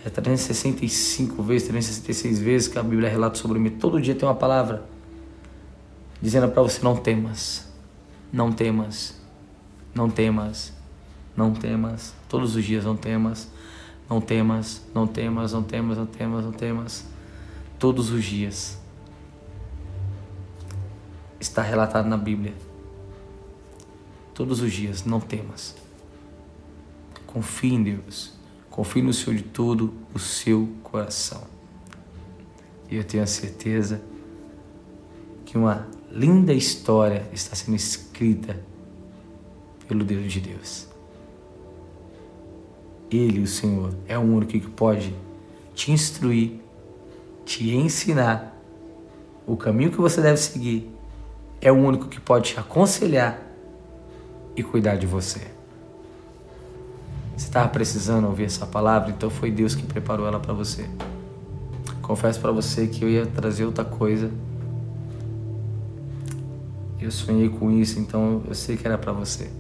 [0.05, 3.71] É 365 vezes, 366 vezes que a Bíblia relata sobre mim.
[3.71, 4.85] Todo dia tem uma palavra
[6.21, 7.67] dizendo para você: não temas,
[8.33, 9.19] não temas,
[9.95, 10.73] não temas,
[11.37, 12.15] não temas.
[12.29, 13.49] Todos os dias não temas,
[14.11, 17.07] não temas, não temas, não temas, não temas, não temas.
[17.79, 18.79] Todos os dias.
[21.41, 22.55] Está relatado na Bíblia.
[24.35, 25.77] Todos os dias, não temas.
[27.25, 28.33] Confie em Deus.
[28.69, 31.43] Confie no Senhor de todo o seu coração.
[32.91, 34.03] E eu tenho a certeza
[35.45, 38.61] que uma linda história está sendo escrita
[39.87, 40.89] pelo Deus de Deus.
[43.09, 45.15] Ele, o Senhor, é o único que pode
[45.77, 46.61] te instruir,
[47.45, 48.53] te ensinar
[49.47, 50.91] o caminho que você deve seguir.
[51.61, 53.44] É o único que pode te aconselhar
[54.57, 55.41] e cuidar de você.
[57.37, 60.89] Você estava precisando ouvir essa palavra, então foi Deus que preparou ela para você.
[62.01, 64.31] Confesso para você que eu ia trazer outra coisa.
[67.01, 69.51] Eu sonhei com isso, então eu sei que era para você.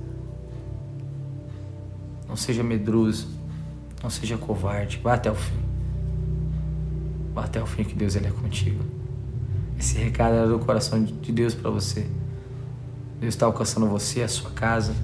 [2.28, 3.28] Não seja medroso,
[4.02, 5.58] não seja covarde, vá até o fim.
[7.34, 8.84] Vá até o fim que Deus ele é contigo.
[9.78, 12.06] Esse recado era do coração de Deus para você.
[13.24, 14.94] Deus está alcançando você, a sua casa,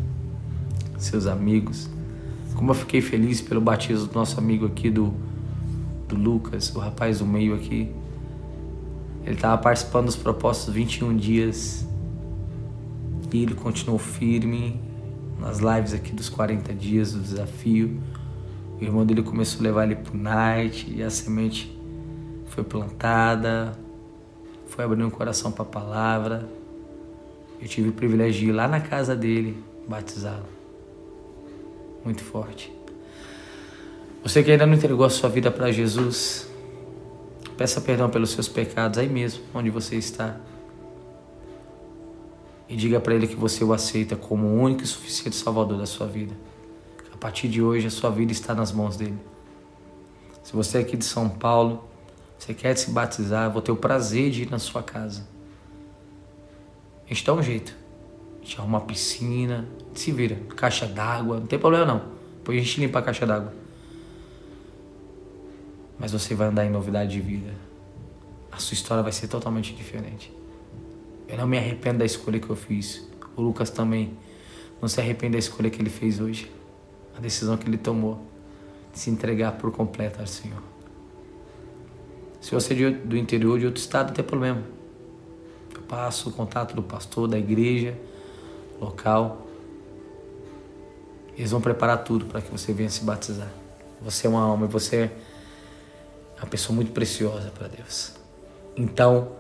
[0.99, 1.89] seus amigos.
[2.55, 5.15] Como eu fiquei feliz pelo batismo do nosso amigo aqui, do,
[6.07, 7.91] do Lucas, o rapaz do meio aqui.
[9.25, 11.89] Ele estava participando dos propósitos 21 dias
[13.33, 14.79] e ele continuou firme
[15.39, 18.03] nas lives aqui dos 40 dias do desafio.
[18.79, 21.75] O irmão dele começou a levar ele pro night e a semente
[22.49, 23.73] foi plantada,
[24.67, 26.60] foi abrindo o coração para a palavra.
[27.61, 30.61] Eu tive o privilégio de ir lá na casa dele batizá-lo
[32.05, 32.73] muito forte.
[34.23, 36.49] Você que ainda não entregou a sua vida para Jesus,
[37.57, 40.37] peça perdão pelos seus pecados aí mesmo, onde você está.
[42.69, 45.87] E diga para Ele que você o aceita como o único e suficiente Salvador da
[45.87, 46.35] sua vida.
[47.13, 49.19] A partir de hoje, a sua vida está nas mãos dele.
[50.43, 51.85] Se você é aqui de São Paulo,
[52.39, 55.27] você quer se batizar, vou ter o prazer de ir na sua casa.
[57.11, 57.77] A gente dá um jeito.
[58.41, 60.37] A gente arruma uma piscina, se vira.
[60.57, 62.03] Caixa d'água, não tem problema não.
[62.39, 63.53] Depois a gente limpa a caixa d'água.
[65.99, 67.53] Mas você vai andar em novidade de vida.
[68.53, 70.33] A sua história vai ser totalmente diferente.
[71.29, 73.09] Eu não me arrependo da escolha que eu fiz.
[73.37, 74.17] O Lucas também
[74.81, 76.51] não se arrepende da escolha que ele fez hoje.
[77.17, 78.25] A decisão que ele tomou
[78.93, 80.63] de se entregar por completo ao Senhor.
[82.41, 84.80] Se você é do interior de outro estado, não tem problema.
[85.91, 87.99] Passo o contato do pastor, da igreja
[88.81, 89.45] local.
[91.37, 93.51] Eles vão preparar tudo para que você venha se batizar.
[94.01, 95.11] Você é uma alma você
[96.37, 98.13] é uma pessoa muito preciosa para Deus.
[98.77, 99.33] Então,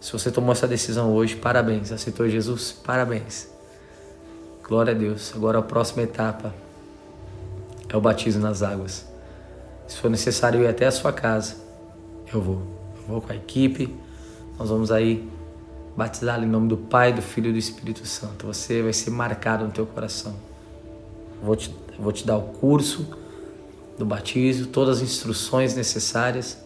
[0.00, 1.92] se você tomou essa decisão hoje, parabéns.
[1.92, 2.72] Aceitou Jesus?
[2.72, 3.48] Parabéns.
[4.66, 5.32] Glória a Deus.
[5.36, 6.52] Agora a próxima etapa
[7.88, 9.06] é o batismo nas águas.
[9.86, 11.54] Se for necessário ir até a sua casa,
[12.34, 12.60] eu vou.
[12.96, 13.96] Eu vou com a equipe.
[14.58, 15.30] Nós vamos aí
[15.96, 18.46] batizá-lo em nome do Pai, do Filho e do Espírito Santo.
[18.46, 20.34] Você vai ser marcado no teu coração.
[21.42, 23.06] Vou te, vou te dar o curso
[23.98, 26.58] do batismo, todas as instruções necessárias.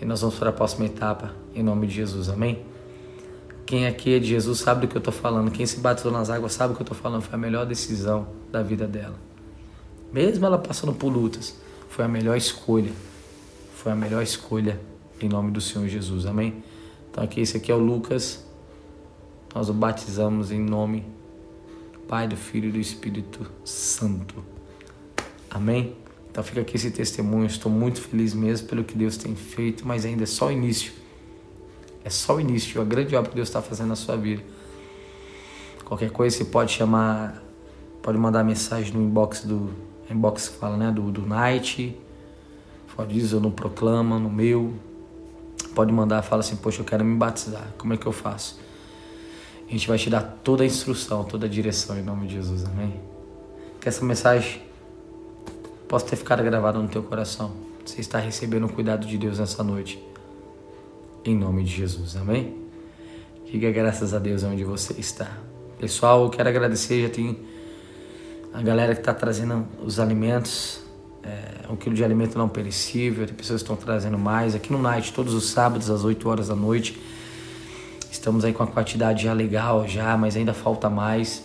[0.00, 2.64] E nós vamos para a próxima etapa, em nome de Jesus, amém?
[3.64, 5.50] Quem aqui é de Jesus sabe do que eu estou falando.
[5.50, 7.22] Quem se batizou nas águas sabe o que eu estou falando.
[7.22, 9.14] Foi a melhor decisão da vida dela.
[10.12, 11.56] Mesmo ela passando por lutas,
[11.88, 12.92] foi a melhor escolha.
[13.76, 14.78] Foi a melhor escolha
[15.20, 16.62] em nome do Senhor Jesus, amém?
[17.12, 18.42] Então aqui, esse aqui é o Lucas.
[19.54, 21.04] Nós o batizamos em nome
[22.08, 24.42] Pai, do Filho e do Espírito Santo.
[25.50, 25.94] Amém?
[26.30, 27.44] Então fica aqui esse testemunho.
[27.44, 30.94] Estou muito feliz mesmo pelo que Deus tem feito, mas ainda é só o início.
[32.02, 34.42] É só o início, a grande obra que Deus está fazendo na sua vida.
[35.84, 37.42] Qualquer coisa você pode chamar,
[38.02, 39.70] pode mandar mensagem no inbox do
[40.10, 41.94] inbox que fala, né, do, do Night,
[42.96, 44.72] pode dizer no Proclama, no meu.
[45.74, 47.66] Pode mandar, fala assim, poxa, eu quero me batizar.
[47.78, 48.60] Como é que eu faço?
[49.66, 52.64] A gente vai te dar toda a instrução, toda a direção em nome de Jesus,
[52.64, 53.00] amém?
[53.80, 54.60] Que essa mensagem
[55.88, 57.52] possa ter ficado gravada no teu coração.
[57.84, 60.02] Você está recebendo o cuidado de Deus nessa noite.
[61.24, 62.56] Em nome de Jesus, amém?
[63.50, 65.38] Diga graças a Deus onde você está.
[65.78, 67.40] Pessoal, eu quero agradecer, já tem
[68.52, 70.81] a galera que está trazendo os alimentos,
[71.24, 74.54] é, um quilo de alimento não perecível, tem pessoas que estão trazendo mais.
[74.54, 76.98] Aqui no Night, todos os sábados às 8 horas da noite,
[78.12, 81.42] Estamos aí com a quantidade já legal já, mas ainda falta mais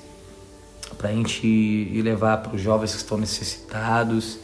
[0.97, 4.37] para a gente ir levar para os jovens que estão necessitados.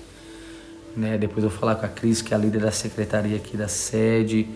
[0.95, 1.17] Né?
[1.17, 3.67] Depois eu vou falar com a Cris, que é a líder da secretaria aqui da
[3.67, 4.47] sede,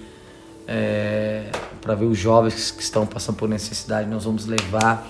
[0.66, 1.52] é,
[1.82, 4.10] para ver os jovens que estão passando por necessidade.
[4.10, 5.06] Nós vamos levar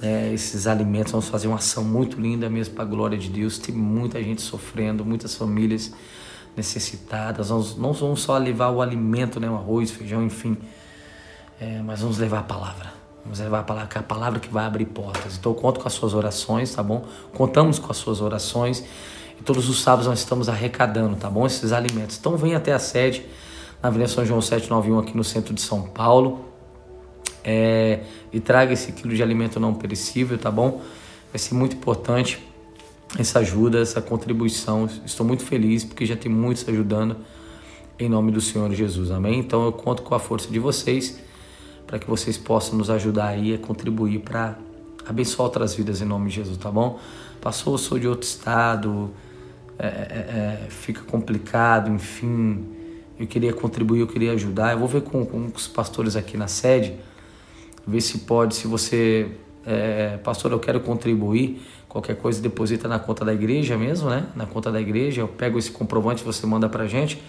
[0.00, 3.58] né, esses alimentos, vamos fazer uma ação muito linda mesmo para a glória de Deus.
[3.58, 5.92] Tem muita gente sofrendo, muitas famílias
[6.56, 7.50] necessitadas.
[7.50, 10.56] Nós não vamos só levar o alimento, né, o arroz, feijão, enfim,
[11.60, 12.92] é, mas vamos levar a palavra.
[13.24, 15.36] Vamos levar a palavra, que é a palavra que vai abrir portas.
[15.36, 17.04] Então eu conto com as suas orações, tá bom?
[17.34, 18.84] Contamos com as suas orações.
[19.38, 21.44] E todos os sábados nós estamos arrecadando, tá bom?
[21.44, 22.16] Esses alimentos.
[22.16, 23.26] Então vem até a sede,
[23.82, 26.44] na Avenida São João 791, aqui no centro de São Paulo.
[27.42, 28.00] É,
[28.36, 30.82] e traga esse quilo de alimento não perecível, tá bom?
[31.32, 32.38] Vai ser muito importante
[33.18, 34.86] essa ajuda, essa contribuição.
[35.06, 37.16] Estou muito feliz porque já tem muitos ajudando
[37.98, 39.38] em nome do Senhor Jesus, amém?
[39.38, 41.18] Então eu conto com a força de vocês
[41.86, 44.58] para que vocês possam nos ajudar aí a contribuir para
[45.08, 47.00] abençoar outras vidas em nome de Jesus, tá bom?
[47.40, 49.10] Passou, sou de outro estado,
[49.78, 52.66] é, é, é, fica complicado, enfim.
[53.18, 54.72] Eu queria contribuir, eu queria ajudar.
[54.72, 56.96] Eu vou ver com, com os pastores aqui na sede,
[57.86, 59.30] ver se pode, se você,
[59.64, 61.62] é, pastor, eu quero contribuir.
[61.88, 64.26] Qualquer coisa deposita na conta da igreja mesmo, né?
[64.34, 67.22] Na conta da igreja, eu pego esse comprovante, você manda pra gente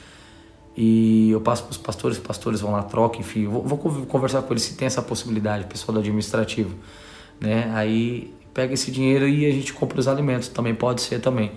[0.77, 3.47] e eu passo para os pastores, os pastores vão lá, troca, enfim.
[3.47, 6.75] Vou, vou, conversar com eles se tem essa possibilidade, pessoal do administrativo.
[7.41, 7.71] Né?
[7.73, 11.51] Aí pega esse dinheiro e a gente compra os alimentos, também pode ser também.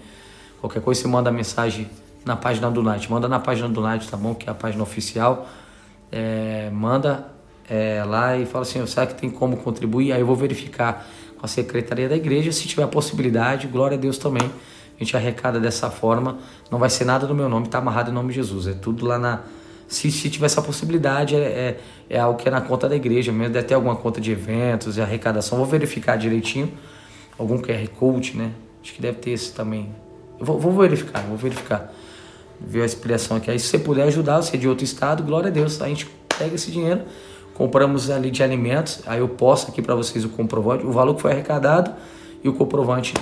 [0.59, 1.87] Qualquer coisa você manda mensagem
[2.25, 4.35] na página do Night, manda na página do Night, tá bom?
[4.35, 5.47] Que é a página oficial.
[6.11, 7.29] É, manda
[7.71, 10.13] é, lá e fala assim, será que tem como contribuir?
[10.13, 11.09] Aí eu vou verificar
[11.39, 14.51] com a secretaria da igreja, se tiver possibilidade, glória a Deus também
[15.01, 16.39] a gente arrecada dessa forma,
[16.71, 18.67] não vai ser nada no meu nome, está amarrado em nome de Jesus.
[18.67, 19.41] É tudo lá na.
[19.89, 23.33] Se, se tiver essa possibilidade, é, é, é, algo que é na conta da igreja
[23.33, 25.57] mesmo, deve ter alguma conta de eventos e arrecadação.
[25.57, 26.71] Vou verificar direitinho.
[27.39, 28.53] Algum QR Code, né?
[28.83, 29.89] Acho que deve ter esse também.
[30.39, 31.93] Eu vou, vou verificar, vou verificar.
[32.61, 33.51] Ver a explicação aqui.
[33.51, 35.81] Aí, se você puder ajudar, você é de outro estado, glória a Deus.
[35.81, 36.07] A gente
[36.39, 37.03] pega esse dinheiro,
[37.61, 39.03] compramos ali de alimentos.
[39.05, 41.93] Aí eu posto aqui para vocês o comprovante, o valor que foi arrecadado
[42.43, 43.13] e o comprovante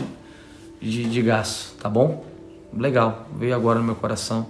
[0.81, 2.25] de, de gasto, tá bom?
[2.73, 4.47] Legal, veio agora no meu coração.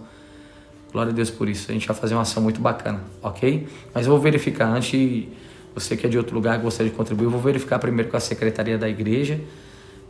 [0.93, 1.71] Glória a Deus por isso.
[1.71, 3.67] A gente vai fazer uma ação muito bacana, ok?
[3.95, 5.27] Mas eu vou verificar antes,
[5.75, 8.21] você que é de outro lugar gostaria de contribuir, eu vou verificar primeiro com a
[8.21, 9.41] secretaria da igreja.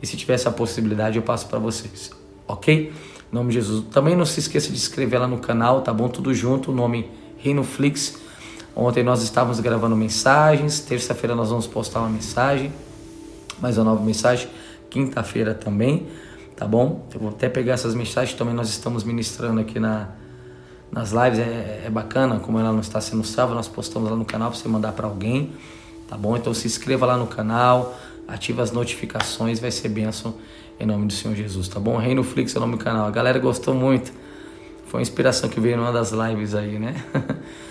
[0.03, 2.11] E se tiver essa possibilidade, eu passo para vocês,
[2.49, 2.93] ok?
[3.33, 3.85] Em nome de Jesus.
[3.93, 6.09] Também não se esqueça de inscrever lá no canal, tá bom?
[6.09, 8.27] Tudo junto, o nome Reino Flix.
[8.81, 12.73] Ontem nós estávamos gravando mensagens, terça-feira nós vamos postar uma mensagem,
[13.61, 14.49] mais uma nova mensagem
[14.89, 16.07] quinta-feira também,
[16.55, 17.05] tá bom?
[17.13, 20.11] Eu vou até pegar essas mensagens também nós estamos ministrando aqui na,
[20.93, 24.25] nas lives, é, é bacana, como ela não está sendo salva, nós postamos lá no
[24.25, 25.55] canal para você mandar para alguém,
[26.09, 26.37] tá bom?
[26.37, 27.99] Então se inscreva lá no canal,
[28.29, 30.37] ativa as notificações, vai ser bênção
[30.79, 31.97] em nome do Senhor Jesus, tá bom?
[31.97, 33.07] Reino Flix é o nome do canal.
[33.07, 34.13] A galera gostou muito.
[34.87, 36.95] Foi uma inspiração que veio numa das lives aí, né?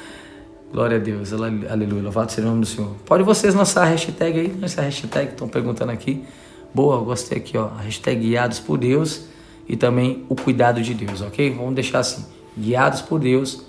[0.71, 2.93] Glória a Deus, aleluia, louvado seja o nome do Senhor.
[3.05, 6.25] Pode vocês lançar a hashtag aí, essa hashtag que estão perguntando aqui.
[6.73, 7.67] Boa, gostei aqui, ó.
[7.67, 9.27] Hashtag guiados por Deus
[9.67, 11.51] e também o cuidado de Deus, ok?
[11.51, 12.25] Vamos deixar assim.
[12.57, 13.63] Guiados por Deus,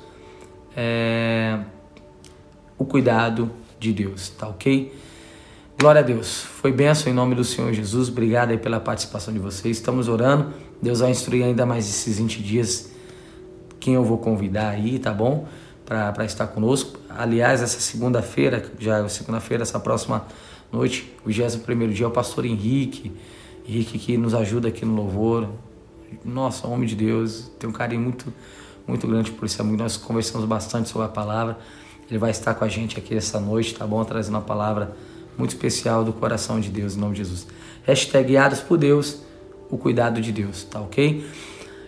[0.77, 1.61] é...
[2.77, 4.93] o cuidado de Deus, tá ok?
[5.79, 6.41] Glória a Deus.
[6.41, 8.09] Foi benção em nome do Senhor Jesus.
[8.09, 9.77] Obrigado aí pela participação de vocês.
[9.77, 10.53] Estamos orando.
[10.83, 12.91] Deus vai instruir ainda mais esses 20 dias
[13.79, 15.47] quem eu vou convidar aí, tá bom?
[15.89, 16.99] Para estar conosco.
[17.09, 20.27] Aliás, essa segunda-feira, já é segunda-feira, essa próxima
[20.71, 23.11] noite, o 21 dia, é o pastor Henrique,
[23.67, 25.49] Henrique que nos ajuda aqui no louvor.
[26.23, 28.31] Nossa, homem de Deus, tem um carinho muito,
[28.87, 29.79] muito grande por esse amigo.
[29.79, 31.59] Nós conversamos bastante sobre a palavra.
[32.07, 34.05] Ele vai estar com a gente aqui essa noite, tá bom?
[34.05, 34.95] Trazendo uma palavra
[35.39, 37.47] muito especial do coração de Deus, em nome de Jesus.
[37.85, 39.23] Hashtag guiados por Deus,
[39.71, 41.27] o cuidado de Deus, tá ok?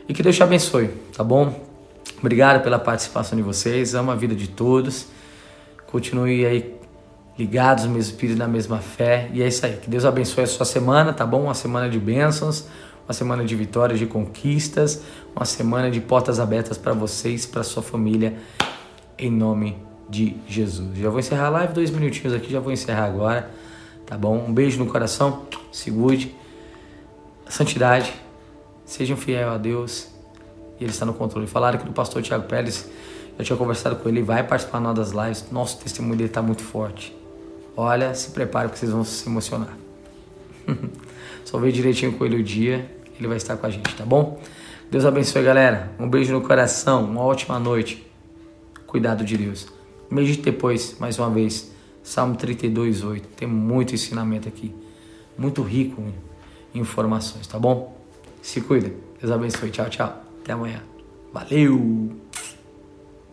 [0.09, 1.70] E que Deus te abençoe, tá bom?
[2.21, 5.07] Obrigado pela participação de vocês, amo a vida de todos.
[5.87, 6.75] Continue aí
[7.39, 9.31] ligados no mesmo espírito, na mesma fé.
[9.33, 9.79] E é isso aí.
[9.79, 11.45] Que Deus abençoe a sua semana, tá bom?
[11.45, 12.69] Uma semana de bênçãos,
[13.09, 15.03] uma semana de vitórias, de conquistas,
[15.35, 18.37] uma semana de portas abertas para vocês, para sua família,
[19.19, 20.99] em nome de Jesus.
[20.99, 23.51] Já vou encerrar a live, dois minutinhos aqui, já vou encerrar agora,
[24.05, 24.45] tá bom?
[24.47, 26.37] Um beijo no coração, segure,
[27.49, 28.13] santidade,
[28.85, 30.10] sejam fiel a Deus
[30.81, 31.47] e Ele está no controle.
[31.47, 32.89] Falaram que do pastor Tiago Pérez,
[33.39, 36.43] eu tinha conversado com ele, vai participar de uma das lives, nosso testemunho dele está
[36.43, 37.21] muito forte
[37.77, 39.75] Olha, se prepare porque vocês vão se emocionar.
[41.45, 44.39] Só ver direitinho com ele o dia, ele vai estar com a gente, tá bom?
[44.91, 45.91] Deus abençoe, galera.
[45.99, 48.07] Um beijo no coração, uma ótima noite.
[48.87, 49.67] Cuidado de Deus.
[50.11, 51.73] Medite depois, mais uma vez,
[52.03, 53.29] Salmo 32, 8.
[53.29, 54.75] Tem muito ensinamento aqui,
[55.39, 56.03] muito rico
[56.75, 57.97] em informações, tá bom?
[58.43, 58.93] Se cuida.
[59.21, 59.71] Deus abençoe.
[59.71, 60.30] Tchau, tchau.
[60.43, 60.83] Até amanhã.
[61.33, 62.11] Valeu!